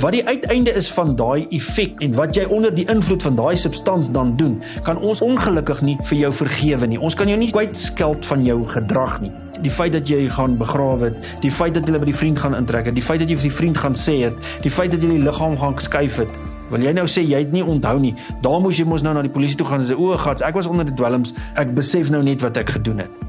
Wat 0.00 0.12
die 0.12 0.26
uiteinde 0.26 0.74
is 0.74 0.90
van 0.90 1.14
daai 1.16 1.46
effek 1.50 2.02
en 2.02 2.14
wat 2.14 2.34
jy 2.34 2.44
onder 2.44 2.74
die 2.74 2.88
invloed 2.88 3.22
van 3.22 3.36
daai 3.36 3.56
substans 3.56 4.10
dan 4.10 4.36
doen, 4.36 4.60
kan 4.82 4.98
ons 4.98 5.20
ongelukkig 5.20 5.80
nie 5.82 5.98
vir 6.02 6.18
jou 6.18 6.32
vergewe 6.32 6.86
nie. 6.86 6.98
Ons 6.98 7.14
kan 7.14 7.28
jou 7.28 7.38
nie 7.38 7.52
kwytskeld 7.52 8.26
van 8.26 8.44
jou 8.44 8.66
gedrag 8.66 9.20
nie 9.20 9.32
die 9.62 9.72
feit 9.72 9.92
dat 9.92 10.08
jy 10.08 10.28
gaan 10.28 10.56
begrawe 10.60 11.10
het, 11.10 11.30
die 11.42 11.50
feit 11.50 11.74
dat 11.74 11.88
jy 11.88 11.98
by 11.98 12.08
die 12.10 12.16
vriend 12.16 12.38
gaan 12.38 12.56
intrek 12.58 12.90
het, 12.90 12.96
die 12.96 13.04
feit 13.04 13.20
dat 13.22 13.30
jy 13.30 13.36
vir 13.40 13.48
die 13.48 13.56
vriend 13.56 13.78
gaan 13.78 13.98
sê 13.98 14.16
het, 14.26 14.50
die 14.64 14.72
feit 14.72 14.94
dat 14.94 15.02
jy 15.02 15.16
die 15.16 15.24
liggaam 15.24 15.58
gaan 15.60 15.78
skuif 15.78 16.20
het. 16.24 16.40
Wil 16.70 16.86
jy 16.86 16.92
nou 16.94 17.06
sê 17.10 17.24
jy 17.26 17.40
het 17.42 17.52
nie 17.52 17.64
onthou 17.66 17.96
nie? 17.98 18.14
Daar 18.44 18.60
moes 18.62 18.78
jy 18.78 18.86
mos 18.86 19.02
nou 19.02 19.14
na 19.16 19.24
die 19.26 19.32
polisie 19.32 19.58
toe 19.58 19.66
gaan 19.66 19.82
en 19.82 19.88
sê 19.88 19.96
o, 19.98 20.14
gats, 20.18 20.44
ek 20.46 20.54
was 20.54 20.70
onder 20.70 20.86
die 20.86 20.94
dwelms. 20.94 21.34
Ek 21.58 21.74
besef 21.74 22.12
nou 22.14 22.22
net 22.22 22.46
wat 22.46 22.62
ek 22.62 22.76
gedoen 22.78 23.02
het. 23.06 23.26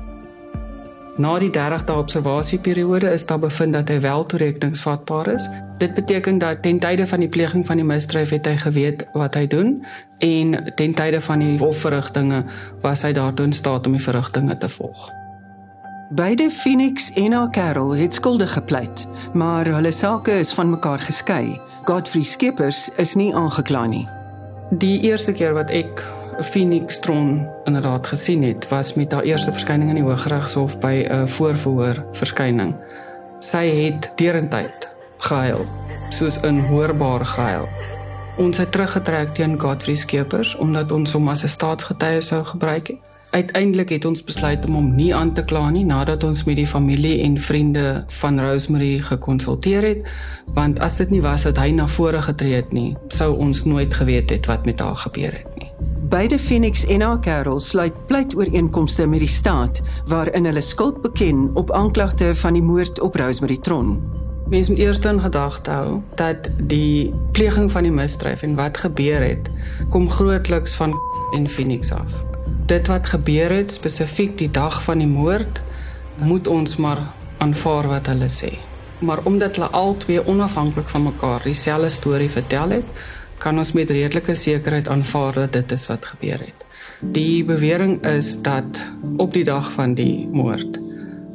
Na 1.21 1.33
die 1.41 1.49
30 1.51 1.83
dae 1.85 1.99
observasieperiode 1.99 3.09
is 3.11 3.25
daar 3.29 3.41
bevind 3.41 3.75
dat 3.75 3.89
hy 3.91 3.99
wel 4.01 4.25
toerekeningsvatbaar 4.25 5.27
is. 5.33 5.47
Dit 5.81 5.93
beteken 5.93 6.37
dat 6.37 6.61
ten 6.61 6.79
tye 6.79 7.07
van 7.07 7.19
die 7.19 7.29
pleging 7.29 7.65
van 7.67 7.81
die 7.81 7.85
misdrijf 7.85 8.29
het 8.29 8.47
hy 8.47 8.55
geweet 8.61 9.07
wat 9.13 9.35
hy 9.35 9.47
doen 9.47 9.81
en 10.23 10.73
ten 10.75 10.93
tye 10.95 11.21
van 11.21 11.43
die 11.43 11.57
hofverrigtinge 11.59 12.43
was 12.81 13.03
hy 13.03 13.11
daartoe 13.17 13.49
in 13.49 13.57
staat 13.57 13.89
om 13.89 13.97
die 13.97 14.05
verrigtinge 14.05 14.57
te 14.57 14.69
volg. 14.69 15.09
Beide 16.11 16.49
Phoenix 16.49 17.13
en 17.13 17.31
haar 17.31 17.49
kerel 17.49 17.95
het 17.95 18.13
skuldig 18.13 18.53
gepleit, 18.53 19.07
maar 19.33 19.65
hulle 19.65 19.91
sake 19.91 20.31
is 20.31 20.53
van 20.53 20.69
mekaar 20.69 20.99
geskei. 20.99 21.61
Godfrey 21.87 22.23
Skippers 22.23 22.89
is 22.99 23.13
nie 23.15 23.29
aangekla 23.35 23.85
nie. 23.87 24.07
Die 24.71 24.99
eerste 25.07 25.31
keer 25.31 25.53
wat 25.55 25.69
ek 25.71 26.01
Phoenix 26.49 26.99
Tron 26.99 27.47
inderdaad 27.63 28.09
gesien 28.11 28.43
het, 28.43 28.67
was 28.67 28.93
met 28.99 29.15
haar 29.15 29.23
eerste 29.23 29.53
verskyning 29.55 29.93
in 29.93 30.01
die 30.01 30.03
Hooggeregshof 30.03 30.75
by 30.83 31.07
'n 31.07 31.27
voorverhoor 31.27 32.03
verskyning. 32.11 32.75
Sy 33.39 33.63
het 33.71 34.11
derentyd 34.15 34.89
gehuil, 35.17 35.65
soos 36.09 36.41
'n 36.43 36.59
hoorbaar 36.59 37.25
gehuil. 37.25 37.67
Ons 38.37 38.57
het 38.57 38.71
teruggetrek 38.71 39.29
teen 39.29 39.59
Godfrey 39.59 39.95
Skippers 39.95 40.55
omdat 40.55 40.91
ons 40.91 41.13
hom 41.13 41.29
as 41.29 41.43
'n 41.43 41.47
staatsgetuie 41.47 42.21
sou 42.21 42.43
gebruik 42.43 42.87
het. 42.87 43.10
Uiteindelik 43.31 43.89
het 43.89 44.05
ons 44.05 44.23
besluit 44.27 44.65
om 44.67 44.73
hom 44.75 44.87
nie 44.95 45.13
aan 45.15 45.29
te 45.33 45.43
kla 45.47 45.69
nie 45.71 45.85
nadat 45.87 46.23
ons 46.27 46.43
met 46.43 46.57
die 46.59 46.67
familie 46.67 47.21
en 47.23 47.37
vriende 47.39 48.03
van 48.19 48.39
Rosemary 48.43 48.97
gekonsulteer 48.99 49.85
het, 49.87 50.09
want 50.57 50.79
as 50.83 50.97
dit 50.99 51.13
nie 51.15 51.21
was 51.23 51.45
dat 51.47 51.59
hy 51.61 51.69
na 51.71 51.85
vore 51.87 52.19
getree 52.25 52.57
het 52.59 52.73
nie, 52.75 52.89
sou 53.07 53.29
ons 53.39 53.63
nooit 53.63 53.93
geweet 53.95 54.33
het 54.35 54.49
wat 54.51 54.67
met 54.67 54.83
haar 54.83 54.99
gebeur 55.05 55.37
het 55.37 55.55
nie. 55.61 55.69
Beide 56.11 56.39
Phoenix 56.39 56.83
en 56.91 57.05
haar 57.07 57.21
kerel 57.23 57.59
sluit 57.63 57.95
pleitooreenkomste 58.09 59.07
met 59.07 59.23
die 59.23 59.31
staat 59.31 59.79
waarin 60.11 60.49
hulle 60.49 60.61
skuld 60.61 60.99
beken 61.01 61.45
op 61.55 61.71
aanklagte 61.71 62.33
van 62.35 62.59
die 62.59 62.63
moord 62.63 62.99
op 62.99 63.15
Rosemary 63.15 63.57
Tron. 63.63 63.93
Mens 64.51 64.67
moet 64.67 64.83
eers 64.83 64.99
in 65.07 65.21
gedagte 65.23 65.71
hou 65.71 66.01
dat 66.19 66.51
die 66.67 67.13
pleging 67.31 67.71
van 67.71 67.87
die 67.87 67.95
misdrijf 67.95 68.43
en 68.43 68.59
wat 68.59 68.83
gebeur 68.83 69.23
het, 69.23 69.47
kom 69.89 70.09
grootliks 70.09 70.75
van 70.75 70.99
en 71.31 71.47
Phoenix 71.47 71.95
af 71.95 72.30
dit 72.71 72.87
wat 72.87 73.07
gebeur 73.11 73.51
het 73.51 73.73
spesifiek 73.73 74.37
die 74.39 74.51
dag 74.51 74.77
van 74.85 75.01
die 75.03 75.09
moord 75.09 75.59
moet 76.23 76.47
ons 76.47 76.77
maar 76.79 77.01
aanvaar 77.43 77.89
wat 77.91 78.07
hulle 78.11 78.29
sê. 78.31 78.51
Maar 79.03 79.23
omdat 79.27 79.57
hulle 79.57 79.71
albei 79.75 80.21
onafhanklik 80.23 80.87
van 80.93 81.09
mekaar 81.09 81.43
dieselfde 81.43 81.89
storie 81.91 82.29
vertel 82.31 82.77
het, 82.77 83.01
kan 83.41 83.57
ons 83.57 83.73
met 83.75 83.91
redelike 83.91 84.35
sekerheid 84.37 84.87
aanvaar 84.87 85.41
dat 85.41 85.57
dit 85.57 85.75
is 85.75 85.87
wat 85.89 86.05
gebeur 86.13 86.45
het. 86.45 86.65
Die 87.01 87.43
bewering 87.43 87.97
is 88.05 88.35
dat 88.45 88.83
op 89.17 89.33
die 89.33 89.43
dag 89.43 89.71
van 89.75 89.97
die 89.97 90.27
moord 90.31 90.79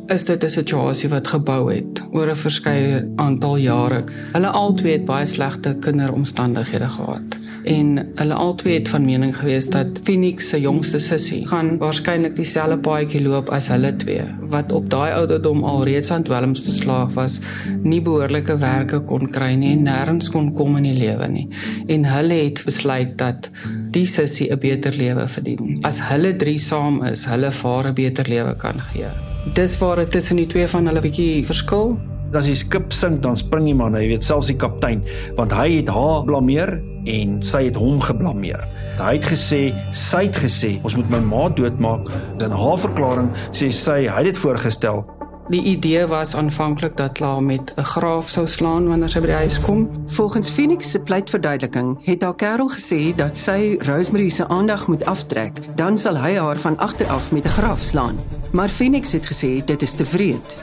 is 0.07 0.25
dit 0.25 0.45
'n 0.45 0.49
situasie 0.49 1.09
wat 1.11 1.29
gebou 1.29 1.73
het 1.75 2.03
oor 2.13 2.31
'n 2.31 2.37
verskeie 2.37 3.09
aantal 3.17 3.57
jare. 3.57 4.05
Hulle 4.33 4.51
albei 4.51 4.93
het 4.93 5.05
baie 5.05 5.27
slegte 5.27 5.77
kinderomstandighede 5.81 6.89
gehad 6.89 7.46
en 7.67 7.89
hulle 8.15 8.35
albei 8.35 8.77
het 8.79 8.89
van 8.89 9.05
mening 9.05 9.35
gewees 9.37 9.67
dat 9.75 9.99
Phoenix 10.07 10.49
se 10.53 10.61
jongste 10.61 11.01
sussie 11.03 11.43
gaan 11.51 11.77
waarskynlik 11.83 12.37
dieselfde 12.39 12.79
paadjie 12.79 13.23
loop 13.25 13.51
as 13.55 13.69
hulle 13.75 13.93
twee 14.03 14.25
wat 14.53 14.73
op 14.73 14.89
daai 14.91 15.13
ouderdom 15.17 15.65
al 15.67 15.85
reeds 15.89 16.11
aan 16.15 16.25
dwelms 16.27 16.63
verslaaf 16.67 17.15
was, 17.19 17.39
nie 17.83 18.01
behoorlike 18.01 18.57
werke 18.63 19.01
kon 19.11 19.27
kry 19.33 19.53
nie 19.59 19.73
en 19.75 19.87
nêrens 19.89 20.31
kon 20.33 20.53
kom 20.57 20.77
in 20.81 20.89
die 20.89 20.97
lewe 20.99 21.29
nie. 21.31 21.47
En 21.93 22.07
hulle 22.09 22.41
het 22.45 22.63
besluit 22.67 23.17
dat 23.19 23.51
die 23.95 24.07
sussie 24.07 24.51
'n 24.53 24.59
beter 24.59 24.95
lewe 24.97 25.29
verdien. 25.29 25.79
As 25.83 26.01
hulle 26.11 26.37
drie 26.37 26.59
saam 26.59 27.03
is, 27.05 27.25
hulle 27.25 27.51
vaar 27.51 27.89
'n 27.89 27.95
beter 27.95 28.29
lewe 28.29 28.57
kan 28.57 28.81
gee. 28.93 29.11
Dis 29.55 29.79
waar 29.79 29.97
dit 29.97 30.11
tussen 30.11 30.37
die 30.37 30.47
twee 30.47 30.67
van 30.67 30.87
hulle 30.87 31.01
bietjie 31.01 31.45
verskil. 31.45 31.99
As 32.35 32.49
die 32.49 32.55
skip 32.55 32.93
sink, 32.93 33.23
dan 33.23 33.37
spring 33.37 33.67
die 33.69 33.75
man, 33.75 33.95
jy 33.95 34.09
weet 34.09 34.27
selfs 34.27 34.51
die 34.51 34.59
kaptein, 34.59 35.05
want 35.39 35.53
hy 35.53 35.79
het 35.79 35.89
haar 35.89 36.25
blameer 36.27 36.77
en 37.07 37.43
sy 37.43 37.67
het 37.69 37.77
hom 37.79 38.01
geblameer. 38.03 38.65
Hy 38.99 39.13
het 39.19 39.29
gesê, 39.31 39.61
sy 39.95 40.25
het 40.27 40.39
gesê, 40.43 40.77
ons 40.83 40.97
moet 40.99 41.11
my 41.11 41.21
ma 41.21 41.49
doodmaak. 41.49 42.09
In 42.43 42.51
haar 42.51 42.81
verklaring 42.83 43.31
sê 43.51 43.71
sy 43.71 44.07
hy 44.07 44.25
het 44.25 44.33
dit 44.33 44.43
voorgestel. 44.43 45.05
Die 45.47 45.63
idee 45.63 46.07
was 46.11 46.35
aanvanklik 46.35 46.97
dat 46.99 47.13
Kla 47.13 47.41
met 47.41 47.73
'n 47.77 47.83
graaf 47.83 48.29
sou 48.29 48.47
slaan 48.47 48.89
wanneer 48.89 49.11
sy 49.11 49.21
by 49.21 49.27
die 49.27 49.43
huis 49.47 49.61
kom. 49.61 49.89
Volgens 50.07 50.51
Phoenix 50.51 50.91
se 50.91 50.99
pleitverduideliking 50.99 51.99
het 52.03 52.23
haar 52.23 52.35
kerel 52.35 52.69
gesê 52.69 53.15
dat 53.15 53.37
sy 53.37 53.77
Rosemary 53.81 54.29
se 54.29 54.49
aandag 54.49 54.87
moet 54.87 55.05
aftrek, 55.05 55.53
dan 55.77 55.99
sal 55.99 56.17
hy 56.17 56.35
haar 56.35 56.57
van 56.57 56.79
agter 56.79 57.07
af 57.07 57.33
met 57.33 57.45
'n 57.45 57.49
graaf 57.49 57.81
slaan. 57.81 58.19
Maar 58.53 58.69
Phoenix 58.69 59.13
het 59.13 59.27
gesê 59.27 59.65
dit 59.65 59.83
is 59.83 59.95
te 59.95 60.05
wreed. 60.05 60.59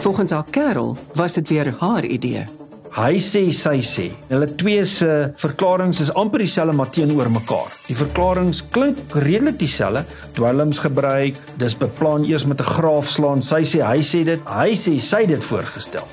Volgens 0.00 0.30
haar 0.30 0.44
kerel 0.50 0.96
was 1.14 1.32
dit 1.32 1.48
weer 1.48 1.74
haar 1.78 2.04
idee. 2.04 2.46
Hy 2.94 3.18
sê 3.20 3.48
sy 3.52 3.80
sê. 3.84 4.06
Hulle 4.30 4.46
twee 4.58 4.84
se 4.88 5.08
verklaringe 5.38 6.00
is 6.02 6.12
amper 6.16 6.42
dieselfde 6.42 6.74
maar 6.74 6.90
teenoor 6.94 7.28
mekaar. 7.30 7.74
Die 7.86 7.96
verklaringe 7.98 8.62
klink 8.74 9.12
redelik 9.12 9.58
dieselfde. 9.58 10.04
Dwelms 10.38 10.80
gebruik, 10.82 11.36
dis 11.60 11.76
beplan 11.76 12.24
eers 12.24 12.46
met 12.46 12.60
'n 12.60 12.70
graaf 12.74 13.10
slaan. 13.10 13.42
Sy 13.42 13.62
sê 13.62 13.82
hy 13.82 14.00
sê 14.02 14.24
dit, 14.24 14.40
hy 14.46 14.70
sê 14.74 14.98
sy 15.00 15.26
dit 15.26 15.44
voorgestel. 15.44 16.06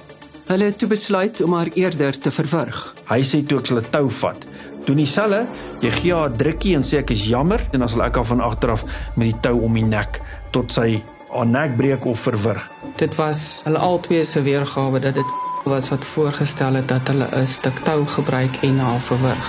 Hulle 0.48 0.66
het 0.66 0.78
toe 0.78 0.90
besluit 0.90 1.42
om 1.42 1.54
haar 1.54 1.70
eerder 1.74 2.20
te 2.20 2.32
verwrig. 2.32 2.96
Hy 3.06 3.22
sê 3.22 3.46
toe 3.46 3.60
ek 3.60 3.72
'n 3.72 3.90
tou 3.92 4.10
vat. 4.10 4.46
Doen 4.86 4.98
dieselfde, 4.98 5.48
jy 5.82 5.90
gee 5.90 6.14
haar 6.14 6.30
'n 6.30 6.38
drukkie 6.38 6.76
en 6.76 6.84
sê 6.84 6.98
ek 6.98 7.12
is 7.12 7.28
jammer 7.28 7.62
en 7.74 7.80
dan 7.80 7.90
sal 7.90 8.04
ek 8.04 8.16
haar 8.16 8.26
van 8.26 8.42
agter 8.42 8.72
af 8.72 8.84
met 9.16 9.32
die 9.32 9.40
tou 9.42 9.62
om 9.62 9.74
die 9.74 9.84
nek 9.84 10.22
tot 10.52 10.72
sy 10.72 11.04
haar 11.36 11.48
nek 11.48 11.78
breek 11.78 12.06
of 12.06 12.20
verwrig. 12.20 12.72
Dit 12.96 13.16
was 13.16 13.62
hulle 13.64 13.78
albei 13.78 14.24
se 14.26 14.42
weergawe 14.42 15.00
dat 15.00 15.14
dit 15.14 15.34
was 15.66 15.90
wat 15.90 16.06
voorgestel 16.06 16.74
het 16.74 16.88
dat 16.88 17.08
hulle 17.08 17.28
'n 17.32 17.48
stuk 17.48 17.78
tou 17.84 18.06
gebruik 18.06 18.58
en 18.62 18.80
haar 18.80 19.02
verwrig. 19.02 19.48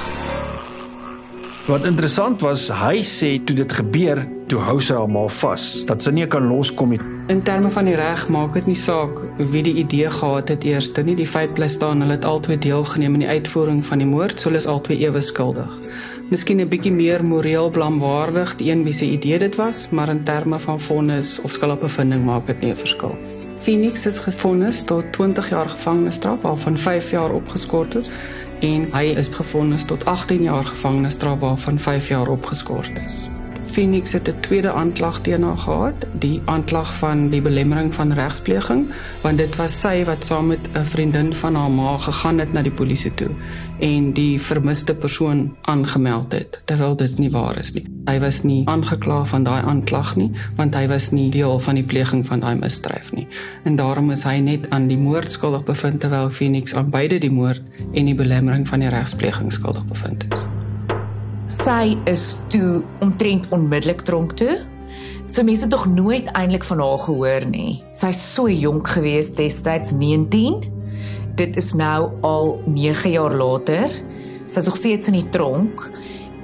Wat 1.66 1.86
interessant 1.86 2.40
was, 2.40 2.68
hy 2.68 3.00
sê 3.02 3.44
toe 3.44 3.56
dit 3.56 3.72
gebeur, 3.72 4.20
toe 4.46 4.60
hou 4.62 4.76
sy 4.80 4.94
haar 4.94 5.08
maar 5.10 5.30
vas, 5.34 5.64
dat 5.88 6.02
sy 6.02 6.10
nie 6.10 6.26
kan 6.26 6.46
loskom 6.46 6.92
nie. 6.94 7.00
In 7.26 7.42
terme 7.42 7.70
van 7.74 7.84
die 7.84 7.96
reg 7.98 8.28
maak 8.28 8.54
dit 8.54 8.66
nie 8.70 8.78
saak 8.78 9.18
wie 9.36 9.62
die 9.66 9.74
idee 9.82 10.10
gehad 10.10 10.48
het 10.48 10.64
eers 10.64 10.92
nie. 11.02 11.16
Die 11.18 11.26
feit 11.26 11.54
bly 11.54 11.66
staan 11.68 12.00
hulle 12.00 12.12
het 12.12 12.24
albei 12.24 12.58
deelgeneem 12.58 13.14
in 13.14 13.24
die 13.24 13.28
uitvoering 13.28 13.82
van 13.86 13.98
die 13.98 14.06
moord, 14.06 14.38
so 14.38 14.48
hulle 14.48 14.62
is 14.62 14.66
albei 14.66 15.00
ewe 15.02 15.20
skuldig. 15.20 15.72
Miskien 16.26 16.58
'n 16.60 16.68
bietjie 16.68 16.90
meer 16.92 17.22
moreel 17.24 17.70
blamwaardig 17.70 18.56
die 18.58 18.70
een 18.70 18.82
wie 18.82 18.92
se 18.92 19.06
idee 19.06 19.38
dit 19.38 19.54
was, 19.56 19.90
maar 19.90 20.08
in 20.08 20.24
terme 20.24 20.58
van 20.58 20.80
vonnis 20.80 21.40
of 21.40 21.50
skuldbevinding 21.50 22.24
maak 22.24 22.46
dit 22.46 22.60
nie 22.60 22.70
'n 22.70 22.76
verskil. 22.76 23.14
Phoenix 23.60 24.06
is 24.06 24.18
gevonnis 24.18 24.82
tot 24.84 25.12
20 25.12 25.48
jaar 25.48 25.68
gevangenisstraf 25.68 26.42
waarvan 26.42 26.78
5 26.78 27.10
jaar 27.10 27.30
opgeskort 27.30 27.94
is 27.94 28.10
en 28.60 28.88
hy 28.92 29.04
is 29.04 29.28
gevonnis 29.28 29.84
tot 29.84 30.04
18 30.04 30.42
jaar 30.42 30.64
gevangenisstraf 30.64 31.40
waarvan 31.40 31.78
5 31.78 32.08
jaar 32.08 32.28
opgeskort 32.28 32.92
is. 33.04 33.28
Phoenix 33.68 34.12
het 34.12 34.28
'n 34.28 34.40
tweede 34.40 34.72
aanklag 34.72 35.20
teen 35.20 35.42
haar 35.42 35.58
gehad, 35.58 36.06
die 36.18 36.42
aanklag 36.44 36.94
van 36.94 37.28
die 37.28 37.42
belemmering 37.42 37.94
van 37.94 38.12
regspleging, 38.12 38.86
want 39.20 39.38
dit 39.38 39.56
was 39.56 39.80
sy 39.80 40.04
wat 40.04 40.24
saam 40.24 40.46
met 40.46 40.68
'n 40.74 40.84
vriendin 40.84 41.34
van 41.34 41.54
haar 41.54 41.70
ma 41.70 41.98
gegaan 41.98 42.38
het 42.38 42.52
na 42.52 42.62
die 42.62 42.72
polisie 42.72 43.14
toe 43.14 43.30
en 43.78 44.12
die 44.12 44.40
vermiste 44.40 44.94
persoon 44.94 45.56
aangemeld 45.62 46.32
het 46.32 46.62
terwyl 46.64 46.96
dit 46.96 47.18
nie 47.18 47.30
waar 47.30 47.58
is 47.58 47.72
nie. 47.72 47.84
Hy 48.04 48.18
was 48.18 48.42
nie 48.42 48.62
aangekla 48.68 49.24
van 49.24 49.44
daai 49.44 49.62
aanklag 49.62 50.16
nie, 50.16 50.30
want 50.56 50.74
hy 50.74 50.86
was 50.88 51.10
nie 51.10 51.30
deel 51.30 51.58
van 51.58 51.74
die 51.74 51.84
pleging 51.84 52.26
van 52.26 52.40
daai 52.40 52.54
misdryf 52.54 53.12
nie. 53.12 53.26
En 53.64 53.76
daarom 53.76 54.10
is 54.10 54.22
hy 54.22 54.38
net 54.38 54.70
aan 54.70 54.86
die 54.88 54.98
moord 54.98 55.30
skuldig 55.30 55.64
bevind 55.64 56.00
terwyl 56.00 56.30
Phoenix 56.30 56.74
aan 56.74 56.90
beide 56.90 57.18
die 57.18 57.32
moord 57.32 57.62
en 57.92 58.04
die 58.04 58.14
belemmering 58.14 58.68
van 58.68 58.80
die 58.80 58.88
regspleging 58.88 59.52
skuldig 59.52 59.86
bevind 59.86 60.24
is 60.32 60.55
sy 61.46 61.94
is 62.10 62.36
toe 62.50 62.82
omtrent 63.04 63.46
onmiddellik 63.54 64.02
tronk 64.06 64.34
toe. 64.38 64.56
So 65.26 65.42
mense 65.46 65.66
het 65.66 65.72
tog 65.74 65.86
nooit 65.90 66.28
eintlik 66.34 66.64
van 66.66 66.80
haar 66.82 66.98
gehoor 67.02 67.46
nie. 67.50 67.82
Sy's 67.98 68.20
so 68.34 68.50
jonk 68.50 68.88
gewees 68.94 69.32
destyds 69.38 69.94
19. 69.94 70.62
Dit 71.36 71.56
is 71.56 71.72
nou 71.74 72.10
al 72.26 72.56
9 72.66 73.10
jaar 73.10 73.34
later. 73.34 73.92
Sy's 74.46 74.66
nog 74.66 74.78
steeds 74.78 75.10
in 75.10 75.18
die 75.20 75.28
tronk 75.30 75.90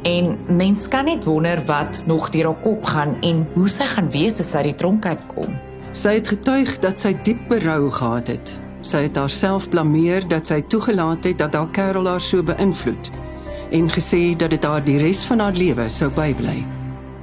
en 0.06 0.34
mens 0.50 0.88
kan 0.90 1.06
net 1.06 1.24
wonder 1.24 1.62
wat 1.66 2.02
nog 2.10 2.30
deur 2.34 2.50
haar 2.50 2.62
kop 2.62 2.84
gaan 2.90 3.14
en 3.22 3.44
hoe 3.54 3.68
sy 3.70 3.86
gaan 3.86 4.10
wees 4.10 4.40
as 4.42 4.50
sy 4.50 4.64
uit 4.64 4.72
die 4.72 4.80
tronk 4.82 5.06
uitkom. 5.06 5.54
Sy 5.94 6.16
het 6.18 6.30
getuig 6.32 6.78
dat 6.82 6.98
sy 6.98 7.12
diep 7.22 7.42
berou 7.50 7.90
gehad 7.90 8.32
het. 8.34 8.54
Sy 8.82 9.04
het 9.06 9.18
haarself 9.18 9.68
blameer 9.70 10.26
dat 10.26 10.50
sy 10.50 10.58
toegelaat 10.66 11.30
het 11.30 11.38
dat 11.38 11.54
haar 11.54 11.70
kerel 11.70 12.10
haar 12.10 12.22
so 12.22 12.42
beïnvloed 12.42 13.12
en 13.72 13.88
gesê 13.90 14.36
dat 14.36 14.50
dit 14.52 14.64
haar 14.64 14.84
die 14.84 14.98
res 15.00 15.22
van 15.24 15.40
haar 15.40 15.56
lewe 15.56 15.88
sou 15.88 16.10
bybly. 16.12 16.60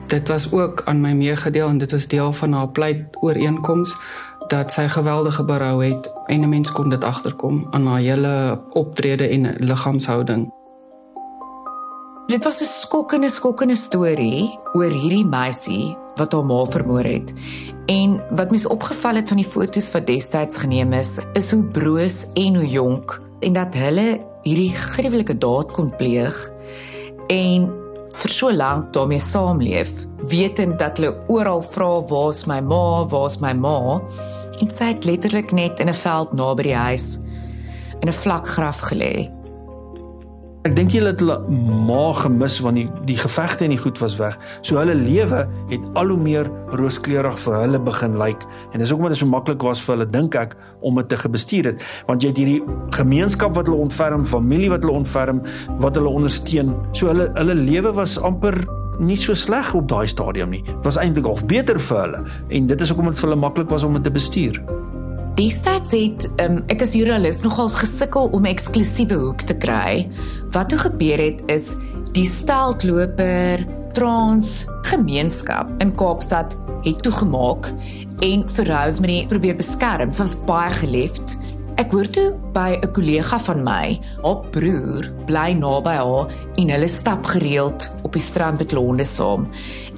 Dit 0.10 0.28
was 0.28 0.52
ook 0.52 0.82
aan 0.90 1.02
my 1.02 1.12
meegedeel 1.14 1.68
en 1.70 1.78
dit 1.78 1.92
was 1.92 2.08
deel 2.10 2.34
van 2.34 2.54
haar 2.54 2.70
pleit 2.70 3.18
ooreenkoms 3.22 3.96
dat 4.50 4.74
sy 4.74 4.88
geweldige 4.90 5.44
berou 5.46 5.86
het 5.86 6.10
en 6.26 6.42
'n 6.42 6.50
mens 6.50 6.72
kon 6.72 6.90
dit 6.90 7.04
agterkom 7.04 7.68
aan 7.72 7.86
haar 7.88 8.00
hele 8.00 8.62
optrede 8.70 9.28
en 9.28 9.56
liggaamshouding. 9.60 10.50
Dit 12.28 12.44
was 12.44 12.62
'n 12.62 12.66
skokkende 12.66 13.30
skokkende 13.30 13.76
storie 13.76 14.60
oor 14.74 14.92
hierdie 14.92 15.26
meisie 15.26 15.98
wat 16.16 16.34
haar 16.34 16.46
ma 16.46 16.66
vermoor 16.66 17.04
het. 17.04 17.34
En 17.86 18.22
wat 18.36 18.50
mens 18.50 18.68
opgeval 18.68 19.16
het 19.16 19.28
van 19.28 19.38
die 19.38 19.46
foto's 19.46 19.92
wat 19.92 20.08
destyds 20.08 20.58
geneem 20.58 20.94
is, 20.94 21.18
is 21.34 21.52
hoe 21.52 21.66
broos 21.66 22.34
en 22.34 22.56
hoe 22.56 22.68
jonk 22.68 23.22
en 23.40 23.54
dat 23.54 23.74
hulle 23.74 24.29
hierdie 24.44 24.74
gruwelike 24.76 25.36
daad 25.38 25.72
kon 25.76 25.92
pleeg 26.00 26.36
en 27.30 27.70
vir 28.20 28.34
so 28.34 28.52
lank 28.52 28.92
daarmee 28.94 29.22
saamleef, 29.24 29.92
wetend 30.32 30.80
dat 30.82 31.00
hulle 31.00 31.14
oral 31.32 31.62
vra 31.64 31.90
waar's 32.10 32.46
my 32.50 32.60
ma, 32.62 33.06
waar's 33.12 33.40
my 33.44 33.54
ma, 33.54 34.00
en 34.60 34.72
sy 34.72 34.92
het 34.92 35.08
letterlik 35.08 35.54
net 35.56 35.80
in 35.80 35.90
'n 35.90 36.02
veld 36.04 36.34
naby 36.34 36.64
die 36.64 36.76
huis 36.76 37.20
in 38.02 38.10
'n 38.10 38.22
vlak 38.24 38.48
graf 38.48 38.80
gelê. 38.92 39.39
Ek 40.70 40.76
dink 40.78 40.92
julle 40.94 41.10
het 41.10 41.22
hulle 41.24 41.40
ma 41.88 42.12
gemis 42.14 42.60
want 42.62 42.78
die 42.78 42.84
die 43.08 43.16
gevegte 43.18 43.66
en 43.66 43.72
die 43.74 43.80
goed 43.82 43.98
was 44.04 44.20
weg. 44.20 44.36
So 44.62 44.78
hulle 44.78 44.94
lewe 44.94 45.40
het 45.72 45.86
al 45.98 46.12
hoe 46.14 46.18
meer 46.22 46.50
rooskleurig 46.78 47.40
vir 47.42 47.56
hulle 47.58 47.80
begin 47.88 48.20
lyk 48.22 48.44
like. 48.44 48.60
en 48.74 48.84
dis 48.84 48.92
ook 48.92 49.00
omdat 49.02 49.16
dit 49.16 49.22
so 49.24 49.32
maklik 49.32 49.66
was 49.66 49.82
vir 49.82 49.96
hulle 49.96 50.06
dink 50.14 50.36
ek 50.38 50.54
om 50.86 51.00
dit 51.02 51.10
te 51.10 51.18
gebestuur 51.18 51.72
het 51.72 51.88
want 52.06 52.22
jy 52.22 52.30
het 52.30 52.38
hierdie 52.38 52.62
gemeenskap 52.94 53.56
wat 53.58 53.66
hulle 53.66 53.82
ontferm, 53.82 54.26
familie 54.26 54.70
wat 54.70 54.86
hulle 54.86 55.00
ontferm, 55.00 55.42
wat 55.82 55.98
hulle 55.98 56.14
ondersteun. 56.22 56.76
So 56.94 57.10
hulle 57.10 57.32
hulle 57.34 57.58
lewe 57.58 57.96
was 57.98 58.20
amper 58.22 58.62
nie 59.00 59.18
so 59.18 59.34
sleg 59.34 59.74
op 59.74 59.90
daai 59.90 60.06
stadium 60.06 60.54
nie. 60.54 60.62
Was 60.86 61.02
eintlik 61.02 61.26
half 61.26 61.48
beter 61.50 61.82
vir 61.82 62.04
hulle 62.04 62.22
en 62.50 62.70
dit 62.70 62.86
is 62.86 62.94
ook 62.94 63.02
omdat 63.02 63.18
dit 63.18 63.26
vir 63.26 63.32
hulle 63.32 63.42
maklik 63.48 63.74
was 63.74 63.90
om 63.90 63.98
dit 63.98 64.06
te 64.06 64.14
bestuur. 64.14 64.62
Destyds 65.40 65.94
het 65.96 66.26
um, 66.44 66.58
ek 66.68 66.82
as 66.84 66.92
joernalis 66.98 67.38
nogals 67.46 67.78
gesukkel 67.80 68.28
om 68.36 68.44
'n 68.44 68.52
eksklusiewe 68.52 69.16
hoek 69.16 69.46
te 69.48 69.56
kry. 69.56 70.10
Wat 70.52 70.68
toe 70.68 70.80
gebeur 70.82 71.22
het 71.24 71.40
is 71.48 71.72
die 72.12 72.26
steltloper 72.28 73.64
trans 73.96 74.66
gemeenskap 74.92 75.72
in 75.80 75.96
Kaapstad 75.96 76.58
het 76.84 77.00
toegemaak 77.08 77.72
en 78.20 78.44
vir 78.50 78.68
Rosemary 78.68 79.22
probeer 79.32 79.56
beskerm. 79.56 80.12
Sy 80.12 80.28
was 80.28 80.36
baie 80.44 80.76
geliefd. 80.76 81.38
Ek 81.80 81.94
hoor 81.96 82.10
toe 82.12 82.34
by 82.52 82.76
'n 82.76 82.92
kollega 82.92 83.38
van 83.40 83.62
my, 83.64 84.00
haar 84.24 84.40
broer 84.52 85.06
bly 85.30 85.54
naby 85.56 85.94
haar 85.96 86.28
en 86.60 86.72
hulle 86.74 86.88
stap 86.92 87.24
gereeld 87.24 87.88
op 88.04 88.12
die 88.14 88.22
strand 88.22 88.60
met 88.60 88.74
honde 88.76 89.06
saam. 89.06 89.48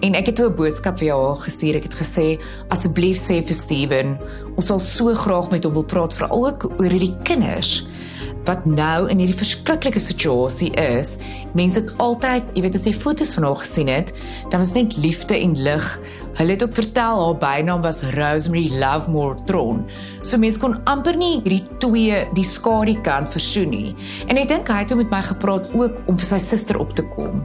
En 0.06 0.14
ek 0.14 0.26
het 0.30 0.40
'n 0.40 0.56
boodskap 0.56 1.00
vir 1.00 1.10
haar 1.10 1.36
gestuur. 1.36 1.76
Ek 1.76 1.84
het 1.90 1.98
gesê 1.98 2.40
asseblief 2.70 3.18
sê 3.18 3.42
vir 3.42 3.56
Steven, 3.56 4.20
ons 4.56 4.66
sal 4.66 4.80
so 4.80 5.16
graag 5.16 5.50
met 5.50 5.64
hom 5.64 5.74
wil 5.74 5.86
praat 5.86 6.14
veral 6.14 6.46
ook 6.46 6.70
oor 6.78 6.92
hierdie 6.92 7.18
kinders 7.24 7.88
wat 8.48 8.66
nou 8.66 9.10
in 9.12 9.22
hierdie 9.22 9.38
verskriklike 9.38 10.02
situasie 10.02 10.72
is. 10.80 11.16
Mense 11.58 11.82
het 11.82 11.92
altyd, 12.02 12.50
jy 12.56 12.64
weet 12.66 12.78
as 12.80 12.88
jy 12.88 12.94
foto's 12.96 13.36
van 13.38 13.48
haar 13.48 13.62
gesien 13.62 13.92
het, 13.92 14.14
dan 14.50 14.64
was 14.64 14.74
net 14.78 14.98
liefde 15.02 15.38
en 15.38 15.56
lig. 15.68 15.88
Hulle 16.40 16.56
het 16.56 16.64
ook 16.64 16.76
vertel 16.76 17.24
haar 17.26 17.40
bynaam 17.42 17.82
was 17.86 18.04
Rosemary 18.16 18.72
Lovemore 18.80 19.40
Tron. 19.46 19.86
So 20.22 20.40
mense 20.42 20.62
kon 20.62 20.80
amper 20.90 21.18
nie 21.20 21.40
hierdie 21.42 21.64
twee 21.84 22.26
die 22.38 22.48
skadu 22.48 22.96
kant 23.06 23.32
versoen 23.32 23.74
nie. 23.76 23.96
En 24.28 24.40
ek 24.42 24.52
dink 24.52 24.72
hy 24.72 24.84
het 24.84 24.96
met 24.96 25.12
my 25.12 25.24
gepraat 25.32 25.72
ook 25.76 26.04
om 26.08 26.18
vir 26.18 26.32
sy 26.34 26.40
suster 26.52 26.80
op 26.80 26.96
te 26.96 27.06
kom. 27.16 27.44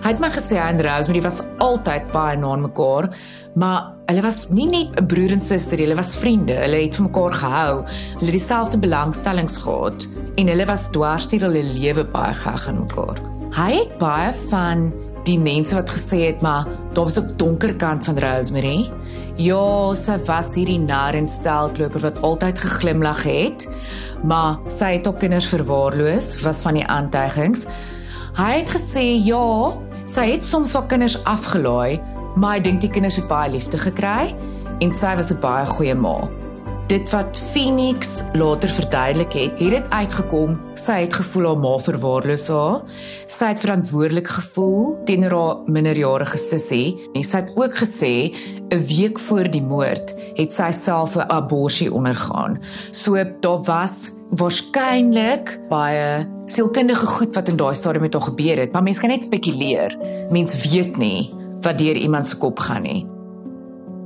Hy 0.00 0.14
het 0.14 0.20
my 0.22 0.30
gesê 0.32 0.56
hy 0.56 0.70
en 0.72 0.80
Rosemary 0.80 1.20
was 1.20 1.42
altyd 1.60 2.06
baie 2.14 2.38
na 2.40 2.54
mekaar, 2.56 3.10
maar 3.54 3.94
hulle 4.06 4.22
was 4.22 4.48
nie 4.50 4.66
net 4.66 4.98
'n 5.00 5.06
broer 5.06 5.30
en 5.30 5.40
suster, 5.40 5.78
hulle 5.78 5.94
was 5.94 6.16
vriende. 6.16 6.54
Hulle 6.54 6.82
het 6.82 6.94
vir 6.96 7.04
mekaar 7.04 7.32
gehou. 7.32 7.84
Hulle 8.18 8.30
het 8.30 8.38
dieselfde 8.38 8.78
belangstellings 8.78 9.58
gehad 9.58 10.06
en 10.36 10.46
hulle 10.46 10.66
was 10.66 10.88
dwars 10.90 11.28
deur 11.28 11.40
hulle 11.40 11.62
lewe 11.62 12.04
baie 12.04 12.34
geheg 12.34 12.68
aan 12.68 12.80
mekaar. 12.80 13.18
Hy 13.50 13.72
het 13.72 13.98
baie 13.98 14.32
van 14.32 14.92
die 15.24 15.38
mense 15.38 15.74
wat 15.74 15.90
gesê 15.90 16.26
het 16.26 16.40
maar 16.40 16.66
daar 16.92 17.04
was 17.04 17.18
op 17.18 17.38
donker 17.38 17.74
kant 17.76 18.04
van 18.04 18.18
Rosemary. 18.18 18.90
Ja, 19.36 19.94
sy 19.94 20.18
was 20.26 20.54
hierdie 20.54 20.78
nar 20.78 21.14
en 21.14 21.28
steltloper 21.28 22.00
wat 22.00 22.22
altyd 22.22 22.58
geglimlag 22.58 23.22
het, 23.22 23.68
maar 24.22 24.58
sy 24.66 24.92
het 24.96 25.06
ook 25.06 25.18
kinders 25.18 25.46
verwaarloos, 25.46 26.40
was 26.42 26.62
van 26.62 26.74
die 26.74 26.86
aantuigings. 26.86 27.66
Hy 28.36 28.52
het 28.58 28.70
gesê 28.70 29.24
ja, 29.24 29.72
Sy 30.10 30.24
het 30.32 30.42
soms 30.42 30.72
haar 30.74 30.88
kinders 30.90 31.14
afgelaai, 31.28 32.00
maar 32.36 32.56
ek 32.56 32.64
dink 32.64 32.80
die 32.80 32.90
kinders 32.90 33.16
het 33.16 33.28
baie 33.28 33.50
liefde 33.50 33.78
gekry 33.78 34.34
en 34.80 34.92
sy 34.92 35.14
was 35.16 35.30
'n 35.30 35.40
baie 35.40 35.66
goeie 35.66 35.94
ma. 35.94 36.28
Dit 36.90 37.10
wat 37.10 37.38
Phoenix 37.52 38.22
later 38.34 38.68
verduidelik 38.68 39.32
het, 39.32 39.58
het 39.60 39.70
dit 39.70 39.90
uitgekom 39.90 40.56
sy 40.74 41.04
het 41.04 41.14
gevoel 41.14 41.46
haar 41.46 41.60
ma 41.62 41.76
verwaarloos 41.78 42.48
haar. 42.50 42.80
Sy 43.30 43.50
het 43.52 43.60
verantwoordelik 43.62 44.26
gevoel 44.28 44.96
teenoor 45.06 45.36
haar 45.36 45.60
minderjarige 45.70 46.36
sussie 46.36 46.98
en 47.14 47.22
sy 47.22 47.44
het 47.44 47.52
ook 47.54 47.78
gesê 47.78 48.34
'n 48.74 48.82
week 48.86 49.18
voor 49.18 49.50
die 49.50 49.62
moord 49.62 50.14
het 50.34 50.52
sy 50.52 50.70
self 50.72 51.16
'n 51.16 51.30
abortus 51.30 51.90
ondergaan. 51.90 52.58
So 52.90 53.14
daar 53.40 53.62
was 53.64 54.12
waarskynlik 54.30 55.60
baie 55.68 56.26
sielkundige 56.46 57.06
goed 57.06 57.34
wat 57.34 57.48
in 57.48 57.56
daai 57.56 57.74
stadium 57.74 58.02
met 58.02 58.14
haar 58.14 58.22
gebeur 58.22 58.56
het, 58.56 58.72
maar 58.72 58.82
mense 58.82 59.00
kan 59.00 59.10
net 59.10 59.24
spekuleer. 59.24 59.96
Mense 60.30 60.68
weet 60.68 60.96
nie 60.96 61.39
wat 61.62 61.78
deur 61.78 61.96
iemand 61.96 62.26
se 62.26 62.36
kop 62.36 62.58
gaan 62.58 62.82
nie. 62.82 63.06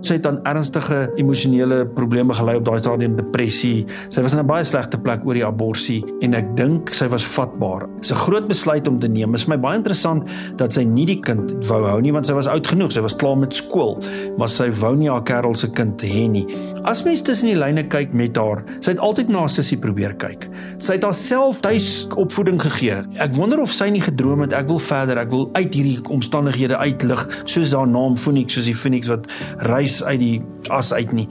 Sy 0.04 0.18
het 0.18 0.26
aan 0.28 0.42
ernstige 0.44 1.06
emosionele 1.16 1.86
probleme 1.96 2.34
gely 2.36 2.58
op 2.58 2.66
daai 2.66 2.82
stadium 2.82 3.14
depressie. 3.16 3.86
Sy 4.12 4.20
was 4.20 4.34
in 4.34 4.40
'n 4.40 4.46
baie 4.46 4.64
slegte 4.64 4.98
plek 5.00 5.24
oor 5.24 5.34
die 5.34 5.46
abortus 5.46 6.04
en 6.20 6.34
ek 6.34 6.56
dink 6.56 6.92
sy 6.92 7.08
was 7.08 7.24
vatbaar. 7.24 7.88
Dis 8.00 8.12
'n 8.12 8.24
groot 8.26 8.46
besluit 8.46 8.86
om 8.88 8.98
te 8.98 9.08
neem. 9.08 9.32
Dit 9.32 9.40
is 9.40 9.46
my 9.46 9.56
baie 9.56 9.76
interessant 9.76 10.28
dat 10.56 10.72
sy 10.72 10.82
nie 10.82 11.06
die 11.06 11.20
kind 11.20 11.54
wou 11.68 11.88
hou 11.88 12.00
nie 12.00 12.12
want 12.12 12.26
sy 12.26 12.34
was 12.34 12.46
oud 12.46 12.66
genoeg. 12.66 12.92
Sy 12.92 13.00
was 13.00 13.16
klaar 13.16 13.38
met 13.38 13.54
skool, 13.54 13.98
maar 14.36 14.48
sy 14.48 14.70
wou 14.70 14.94
nie 14.94 15.08
haar 15.08 15.22
kerel 15.22 15.54
se 15.54 15.68
kind 15.68 16.02
hê 16.02 16.28
nie. 16.28 16.46
As 16.84 17.00
mens 17.00 17.22
tussen 17.24 17.48
die 17.48 17.56
lyne 17.56 17.80
kyk 17.88 18.10
met 18.12 18.36
haar, 18.36 18.60
sy 18.84 18.92
het 18.92 18.98
altyd 19.00 19.30
na 19.32 19.46
sussie 19.48 19.78
probeer 19.80 20.12
kyk. 20.20 20.42
Sy 20.76 20.98
het 20.98 21.06
haarself 21.06 21.62
tuis 21.64 21.86
opvoeding 22.20 22.58
gegee. 22.60 22.98
Ek 23.24 23.32
wonder 23.38 23.62
of 23.62 23.72
sy 23.72 23.86
nie 23.88 24.02
gedroom 24.04 24.42
het 24.44 24.52
ek 24.52 24.68
wil 24.68 24.82
verder, 24.84 25.16
ek 25.22 25.30
wil 25.32 25.46
uit 25.56 25.72
hierdie 25.72 25.96
omstandighede 26.12 26.76
uitlig, 26.76 27.22
soos 27.48 27.72
haar 27.72 27.88
naam 27.88 28.18
Phoenix, 28.20 28.58
soos 28.58 28.68
die 28.68 28.76
Phoenix 28.76 29.08
wat 29.08 29.30
reis 29.64 30.02
uit 30.04 30.20
die 30.20 30.34
as 30.68 30.92
uit 30.92 31.14
nie. 31.16 31.24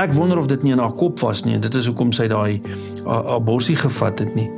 Ek 0.00 0.16
wonder 0.16 0.40
of 0.40 0.48
dit 0.48 0.64
nie 0.64 0.72
in 0.72 0.80
haar 0.80 0.96
kop 0.96 1.20
was 1.20 1.44
nie 1.44 1.58
en 1.58 1.64
dit 1.64 1.76
is 1.76 1.90
hoekom 1.92 2.14
sy 2.16 2.30
daai 2.32 2.56
abortus 3.04 3.82
gevat 3.84 4.24
het 4.24 4.32
nie. 4.32 4.48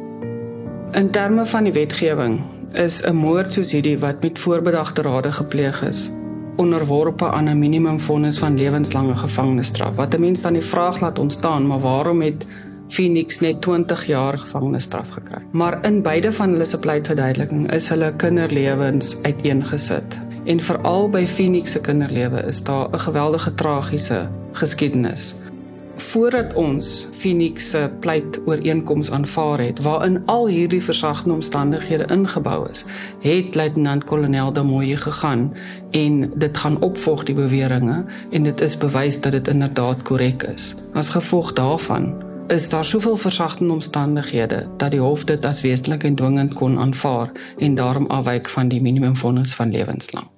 In 0.94 1.11
terme 1.11 1.48
van 1.51 1.66
die 1.66 1.74
wetgewing 1.74 2.38
is 2.79 3.03
'n 3.03 3.18
moord 3.18 3.53
soos 3.53 3.74
hierdie 3.74 3.98
wat 3.98 4.22
met 4.22 4.38
voorbedagte 4.38 5.03
rade 5.03 5.33
gepleeg 5.33 5.83
is, 5.83 6.11
onderworpe 6.59 7.31
aan 7.31 7.49
'n 7.49 7.59
minimumvonnis 7.59 8.38
van 8.38 8.57
lewenslange 8.57 9.14
gevangenisstraf. 9.14 9.94
Wat 9.94 10.14
'n 10.14 10.21
mens 10.21 10.40
dan 10.40 10.53
die 10.53 10.62
vraag 10.62 11.01
laat 11.01 11.18
ontstaan, 11.18 11.66
maar 11.66 11.81
waarom 11.81 12.21
het 12.21 12.47
Phoenix 12.88 13.40
net 13.40 13.61
20 13.61 14.07
jaar 14.07 14.38
gevangenisstraf 14.38 15.09
gekry? 15.09 15.42
Maar 15.51 15.85
in 15.85 16.03
beide 16.03 16.33
van 16.33 16.51
hulle 16.51 16.64
se 16.64 16.79
pleitverduideliking 16.79 17.73
is 17.73 17.88
hulle 17.88 18.12
kinderlewens 18.16 19.23
uiteengesit. 19.23 20.18
En 20.44 20.61
veral 20.61 21.11
by 21.11 21.27
Phoenix 21.27 21.71
se 21.71 21.81
kinderlewe 21.81 22.42
is 22.42 22.62
daar 22.62 22.88
'n 22.90 22.99
geweldige 22.99 23.55
tragiese 23.55 24.29
geskiedenis 24.53 25.35
voordat 25.98 26.54
ons 26.54 27.06
Phoenix 27.18 27.70
se 27.70 27.90
pleit 28.00 28.38
ooreenkoms 28.46 29.11
aanvaar 29.11 29.61
het 29.61 29.82
waarin 29.82 30.22
al 30.26 30.46
hierdie 30.46 30.82
versagtende 30.82 31.34
omstandighede 31.34 32.06
ingebou 32.14 32.68
is, 32.70 32.84
het 33.20 33.54
luitenant-kolonel 33.54 34.52
Damoye 34.52 34.96
gegaan 34.96 35.54
en 35.90 36.32
dit 36.34 36.56
gaan 36.58 36.80
opvolg 36.82 37.24
die 37.24 37.34
beweringe 37.34 38.04
en 38.30 38.42
dit 38.42 38.61
is 38.61 38.76
bewys 38.76 39.20
dat 39.20 39.32
dit 39.32 39.48
inderdaad 39.48 40.02
korrek 40.02 40.42
is. 40.42 40.74
As 40.92 41.08
gevolg 41.08 41.52
daarvan 41.52 42.14
is 42.48 42.68
daar 42.68 42.84
soveel 42.84 43.16
versagtende 43.16 43.72
omstandighede 43.72 44.66
dat 44.76 44.90
die 44.90 45.00
hof 45.00 45.24
dit 45.24 45.44
as 45.44 45.61
wesentlik 45.61 46.04
en 46.04 46.14
dwingend 46.14 46.54
kon 46.54 46.78
aanvaar 46.78 47.30
en 47.58 47.74
daarom 47.74 48.06
afwyk 48.06 48.48
van 48.48 48.68
die 48.68 48.82
minimumvonnis 48.82 49.54
van 49.54 49.70
lewenslank 49.70 50.38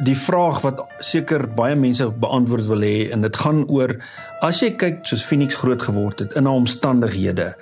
die 0.00 0.16
vraag 0.16 0.62
wat 0.64 0.82
seker 1.04 1.46
baie 1.54 1.76
mense 1.76 2.08
beantwoord 2.10 2.66
wil 2.66 2.84
hê 2.86 3.10
en 3.12 3.24
dit 3.26 3.36
gaan 3.44 3.64
oor 3.68 3.98
as 4.42 4.62
jy 4.64 4.72
kyk 4.80 5.02
soos 5.06 5.24
Phoenix 5.24 5.60
groot 5.60 5.82
geword 5.82 6.24
het 6.24 6.36
in 6.38 6.48
haar 6.48 6.60
omstandighede 6.64 7.52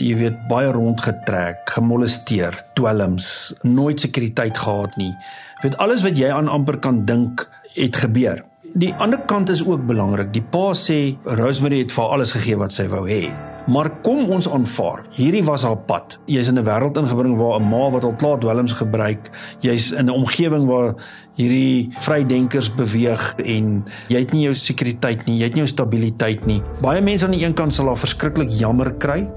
jy 0.00 0.14
weet 0.16 0.38
baie 0.48 0.70
rondgetrek, 0.72 1.66
gemolesteer, 1.74 2.56
dwelms, 2.78 3.52
nooit 3.62 4.00
sekuriteit 4.00 4.56
gehad 4.58 4.96
nie. 4.96 5.12
Jy 5.60 5.68
weet 5.68 5.78
alles 5.84 6.04
wat 6.06 6.18
jy 6.18 6.32
aan 6.32 6.48
amper 6.48 6.80
kan 6.80 7.04
dink 7.08 7.46
het 7.76 8.00
gebeur. 8.04 8.44
Die 8.72 8.92
ander 8.94 9.20
kant 9.28 9.52
is 9.52 9.64
ook 9.66 9.84
belangrik. 9.86 10.32
Die 10.32 10.44
pa 10.44 10.70
sê 10.78 11.18
Rosemary 11.24 11.84
het 11.84 11.92
vir 11.92 12.14
alles 12.16 12.32
gegee 12.38 12.60
wat 12.60 12.72
sy 12.72 12.88
wou 12.92 13.04
hê. 13.08 13.26
Maar 13.70 13.90
kom 14.02 14.26
ons 14.34 14.48
aanvaar, 14.50 15.04
hierdie 15.14 15.44
was 15.46 15.62
haar 15.62 15.78
pad. 15.86 16.16
Jy's 16.26 16.48
in 16.50 16.58
'n 16.58 16.64
wêreld 16.66 16.96
ingebring 16.98 17.36
waar 17.36 17.60
'n 17.60 17.68
ma 17.68 17.90
wat 17.90 18.04
al 18.04 18.14
klaar 18.14 18.38
dwelms 18.38 18.72
gebruik, 18.72 19.30
jy's 19.60 19.92
in 19.92 20.06
'n 20.06 20.10
omgewing 20.10 20.66
waar 20.66 20.94
hierdie 21.36 21.94
vrydenkers 21.98 22.74
beweeg 22.74 23.34
en 23.44 23.84
jy 24.08 24.18
het 24.18 24.32
nie 24.32 24.42
jou 24.42 24.54
sekuriteit 24.54 25.26
nie, 25.26 25.38
jy 25.38 25.44
het 25.44 25.54
nie 25.54 25.62
jou 25.62 25.68
stabiliteit 25.68 26.46
nie. 26.46 26.62
Baie 26.80 27.00
mense 27.00 27.24
aan 27.24 27.30
die 27.30 27.44
een 27.44 27.54
kant 27.54 27.72
sal 27.72 27.86
haar 27.86 27.98
verskriklik 27.98 28.50
jammer 28.50 28.92
kry 28.94 29.30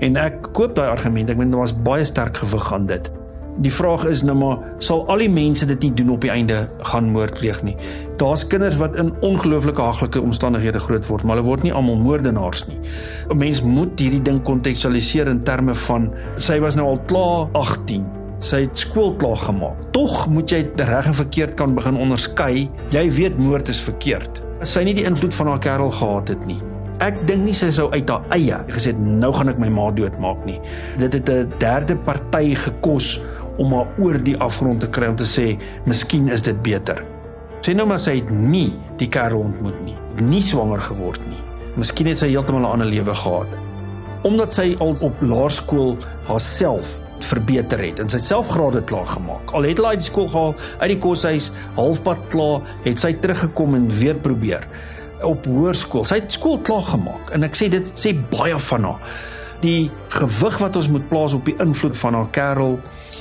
en 0.00 0.16
ek 0.16 0.52
koop 0.52 0.74
daai 0.74 0.88
argument. 0.88 1.30
Ek 1.30 1.36
meen 1.36 1.50
daar 1.50 1.60
was 1.60 1.82
baie 1.82 2.04
sterk 2.04 2.36
gewig 2.36 2.72
aan 2.72 2.86
dit. 2.86 3.19
Die 3.58 3.72
vraag 3.72 4.04
is 4.08 4.22
nou 4.22 4.36
maar 4.38 4.58
sal 4.78 5.02
al 5.10 5.24
die 5.24 5.30
mense 5.30 5.66
dit 5.66 5.82
nie 5.82 5.92
doen 6.00 6.12
op 6.14 6.20
die 6.20 6.30
einde 6.30 6.60
gaan 6.92 7.10
moord 7.10 7.38
pleeg 7.40 7.62
nie. 7.66 7.76
Daar's 8.20 8.46
kinders 8.46 8.78
wat 8.80 8.96
in 9.00 9.12
ongelooflike 9.26 9.82
haglike 9.82 10.20
omstandighede 10.20 10.80
groot 10.80 11.06
word, 11.06 11.24
maar 11.24 11.36
hulle 11.36 11.48
word 11.48 11.66
nie 11.66 11.72
almal 11.72 11.98
moordenaars 12.00 12.66
nie. 12.68 12.78
'n 13.30 13.36
Mens 13.36 13.62
moet 13.62 13.98
hierdie 13.98 14.22
ding 14.22 14.42
kontekstualiseer 14.42 15.28
in 15.28 15.42
terme 15.42 15.74
van 15.74 16.10
sy 16.38 16.60
was 16.60 16.74
nou 16.74 16.86
al 16.86 17.00
klaar 17.06 17.48
18. 17.52 18.06
Sy 18.40 18.60
het 18.60 18.76
skool 18.76 19.16
klaar 19.16 19.36
gemaak. 19.36 19.76
Tog 19.92 20.28
moet 20.28 20.50
jy 20.50 20.64
reg 20.76 21.06
en 21.06 21.14
verkeerd 21.14 21.54
kan 21.54 21.74
begin 21.74 21.96
onderskei. 21.96 22.70
Jy 22.88 23.10
weet 23.10 23.38
moord 23.38 23.68
is 23.68 23.80
verkeerd. 23.80 24.42
Sy 24.62 24.82
nie 24.82 24.94
die 24.94 25.04
invloed 25.04 25.34
van 25.34 25.46
haar 25.46 25.58
kerel 25.58 25.90
gehad 25.90 26.28
het 26.28 26.46
nie. 26.46 26.60
Ek 27.00 27.16
dink 27.24 27.46
nie 27.46 27.54
sy 27.56 27.70
sou 27.72 27.86
uit 27.94 28.10
haar 28.12 28.26
eie 28.36 28.58
gesê 28.68 28.90
nou 28.92 29.30
gaan 29.32 29.48
ek 29.48 29.60
my 29.62 29.70
ma 29.72 29.86
doodmaak 29.96 30.42
nie. 30.44 30.58
Dit 31.00 31.14
het 31.16 31.30
'n 31.32 31.48
derde 31.58 31.96
party 31.96 32.52
gekos 32.54 33.22
om 33.56 33.72
haar 33.72 33.88
oor 33.98 34.18
die 34.20 34.36
afgrond 34.36 34.80
te 34.80 34.88
kry 34.88 35.08
om 35.08 35.16
te 35.16 35.24
sê, 35.24 35.56
"Miskien 35.86 36.28
is 36.28 36.42
dit 36.42 36.62
beter." 36.62 37.02
Sê 37.62 37.74
nou 37.74 37.86
maar 37.86 37.98
sy 37.98 38.16
het 38.16 38.30
nie 38.30 38.76
die 38.98 39.08
kerel 39.08 39.40
ontmoet 39.40 39.80
nie, 39.84 39.96
nie 40.20 40.42
swanger 40.42 40.80
geword 40.80 41.20
nie. 41.28 41.42
Miskien 41.76 42.06
het 42.06 42.18
sy 42.18 42.28
heeltemal 42.28 42.60
'n 42.60 42.72
ander 42.72 42.86
lewe 42.86 43.14
gehad. 43.14 43.48
Omdat 44.22 44.52
sy 44.52 44.76
al 44.78 44.96
op 45.00 45.14
laerskool 45.20 45.96
haarself 46.26 47.00
verbeter 47.20 47.78
het 47.78 47.98
en 48.00 48.08
sy 48.08 48.18
selfgrade 48.18 48.82
klaar 48.84 49.06
gemaak. 49.06 49.50
Al 49.52 49.62
het 49.62 49.78
hy 49.78 49.84
uit 49.84 49.98
die 50.00 50.10
skool 50.10 50.28
gehaal, 50.28 50.54
uit 50.78 50.90
die 50.90 50.98
koshuis, 50.98 51.52
halfpad 51.76 52.18
klaar, 52.28 52.60
het 52.82 52.98
sy 52.98 53.12
teruggekom 53.12 53.74
en 53.74 53.90
weer 53.90 54.14
probeer 54.14 54.68
op 55.26 55.46
hoërskool. 55.46 56.06
Sy 56.08 56.20
het 56.22 56.32
skool 56.32 56.58
klaar 56.66 56.86
gemaak 56.92 57.34
en 57.34 57.46
ek 57.46 57.58
sê 57.58 57.68
dit 57.72 57.92
sê 57.98 58.14
baie 58.30 58.58
van 58.70 58.88
haar. 58.88 59.14
Die 59.60 59.90
gewig 60.08 60.56
wat 60.62 60.76
ons 60.80 60.88
moet 60.88 61.08
plaas 61.10 61.34
op 61.36 61.44
die 61.44 61.56
invloed 61.60 61.96
van 62.00 62.16
haar 62.16 62.30
kerel 62.32 62.78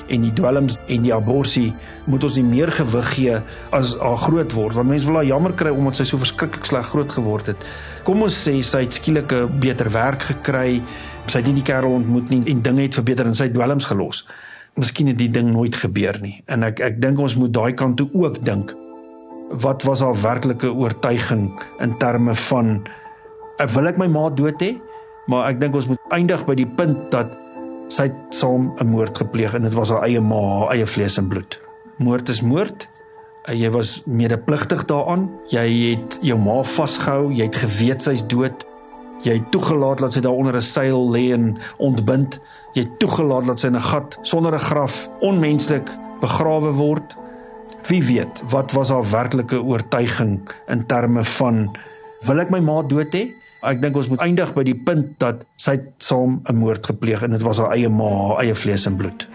en 0.10 0.24
die 0.24 0.34
dwelms 0.34 0.78
en 0.88 1.04
die 1.06 1.14
abortus 1.14 1.74
moet 2.10 2.24
ons 2.26 2.38
nie 2.40 2.46
meer 2.48 2.72
gewig 2.74 3.12
gee 3.14 3.38
as 3.76 3.96
haar 4.00 4.18
groot 4.24 4.56
word 4.58 4.78
want 4.78 4.90
mense 4.90 5.10
wil 5.10 5.20
haar 5.20 5.28
jammer 5.30 5.54
kry 5.60 5.74
omdat 5.76 6.00
sy 6.00 6.08
so 6.10 6.22
verskriklik 6.22 6.66
sleg 6.70 6.90
groot 6.94 7.12
geword 7.14 7.52
het. 7.54 7.66
Kom 8.08 8.24
ons 8.26 8.40
sê 8.48 8.56
sy 8.66 8.86
het 8.86 8.96
skielik 8.96 9.34
'n 9.34 9.60
beter 9.60 9.92
werk 9.92 10.24
gekry, 10.32 10.82
sy 11.28 11.38
het 11.38 11.48
nie 11.48 11.60
die 11.62 11.68
kerel 11.68 11.94
ontmoet 11.94 12.30
nie 12.30 12.44
en 12.48 12.62
dinge 12.62 12.82
het 12.82 12.96
verbeter 12.96 13.26
en 13.26 13.36
sy 13.36 13.44
het 13.44 13.54
dwelms 13.54 13.86
gelos. 13.86 14.26
Miskien 14.76 15.08
het 15.08 15.18
die 15.18 15.30
ding 15.30 15.52
nooit 15.52 15.76
gebeur 15.76 16.18
nie. 16.22 16.42
En 16.48 16.64
ek 16.64 16.80
ek 16.80 17.02
dink 17.02 17.20
ons 17.20 17.36
moet 17.36 17.54
daai 17.54 17.74
kant 17.74 17.98
toe 17.98 18.10
ook 18.14 18.44
dink. 18.46 18.89
Wat 19.50 19.84
was 19.84 20.00
haar 20.00 20.22
werklike 20.22 20.74
oortuiging 20.74 21.64
in 21.80 21.98
terme 21.98 22.36
van 22.36 22.88
ek 23.58 23.70
wil 23.70 23.88
ek 23.88 23.98
my 23.98 24.08
ma 24.08 24.30
dood 24.30 24.62
hê, 24.62 24.76
maar 25.28 25.50
ek 25.50 25.60
dink 25.60 25.76
ons 25.76 25.88
moet 25.88 26.00
eindig 26.16 26.46
by 26.46 26.56
die 26.56 26.68
punt 26.68 27.10
dat 27.12 27.34
sy 27.90 28.12
saam 28.30 28.74
'n 28.78 28.88
moord 28.88 29.18
gepleeg 29.18 29.54
en 29.54 29.64
dit 29.64 29.74
was 29.74 29.90
haar 29.90 30.04
eie 30.06 30.22
ma, 30.22 30.60
haar 30.60 30.72
eie 30.74 30.86
vlees 30.86 31.18
en 31.18 31.28
bloed. 31.28 31.60
Moord 31.98 32.30
is 32.30 32.42
moord. 32.42 32.88
Eh, 33.44 33.54
jy 33.60 33.70
was 33.72 34.04
medepligtig 34.06 34.86
daaraan. 34.86 35.30
Jy 35.50 35.96
het 35.96 36.18
jou 36.22 36.38
ma 36.38 36.62
vasgehou, 36.64 37.32
jy 37.34 37.44
het 37.44 37.56
geweet 37.56 38.02
sy's 38.02 38.24
dood. 38.28 38.66
Jy 39.24 39.34
het 39.34 39.52
toegelaat 39.52 40.00
dat 40.00 40.14
sy 40.14 40.20
daar 40.20 40.38
onder 40.38 40.56
'n 40.56 40.62
seil 40.62 41.12
lê 41.12 41.34
en 41.34 41.58
ontbind. 41.78 42.40
Jy 42.74 42.84
het 42.84 43.00
toegelaat 43.00 43.46
dat 43.46 43.60
sy 43.60 43.68
in 43.68 43.76
'n 43.76 43.82
gat 43.82 44.18
sonder 44.22 44.54
'n 44.54 44.60
graf 44.60 45.10
onmenslik 45.20 45.90
begrawe 46.22 46.72
word. 46.72 47.18
Wie 47.90 48.04
weet, 48.04 48.42
wat 48.50 48.72
was 48.72 48.90
haar 48.90 49.10
werklike 49.10 49.64
oortuiging 49.64 50.52
in 50.68 50.86
terme 50.86 51.24
van 51.24 51.78
wil 52.22 52.42
ek 52.44 52.52
my 52.54 52.60
ma 52.62 52.84
dood 52.86 53.16
hê? 53.18 53.24
Ek 53.66 53.82
dink 53.82 53.98
ons 53.98 54.12
moet 54.12 54.22
eindig 54.22 54.52
by 54.54 54.62
die 54.68 54.76
punt 54.78 55.16
dat 55.18 55.42
sy 55.58 55.74
saam 55.98 56.38
'n 56.46 56.60
moord 56.62 56.86
gepleeg 56.86 57.26
en 57.26 57.34
dit 57.34 57.42
was 57.42 57.58
haar 57.58 57.74
eie 57.74 57.90
ma, 57.90 58.12
haar 58.28 58.46
eie 58.46 58.54
vlees 58.54 58.86
en 58.86 58.96
bloed. 58.96 59.26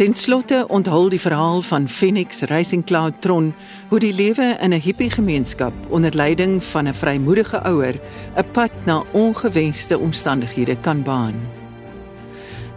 Ten 0.00 0.14
slotte 0.14 0.64
onthul 0.68 1.08
die 1.08 1.20
verhaal 1.20 1.62
van 1.62 1.88
Phoenix 1.88 2.40
Racing 2.48 2.84
Cloud 2.84 3.20
Tron 3.20 3.54
hoe 3.88 4.00
die 4.00 4.14
lewe 4.14 4.56
in 4.60 4.72
'n 4.72 4.80
hippie 4.80 5.10
gemeenskap 5.10 5.74
onder 5.90 6.14
leiding 6.14 6.64
van 6.64 6.88
'n 6.88 6.94
vrymoedige 6.94 7.60
ouer 7.64 8.00
'n 8.36 8.50
pad 8.52 8.72
na 8.84 9.04
ongewenste 9.12 9.98
omstandighede 9.98 10.76
kan 10.80 11.02
baan. 11.02 11.61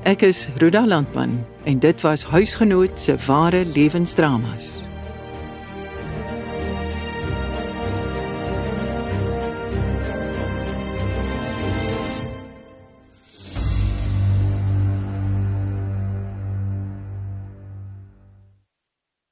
Ek 0.06 0.22
is 0.22 0.50
Ruda 0.62 0.86
Landman 0.86 1.46
en 1.64 1.80
dit 1.80 2.02
was 2.02 2.24
huisgenoot 2.24 3.00
se 3.00 3.16
ware 3.26 3.66
lewensdramas. 3.66 4.85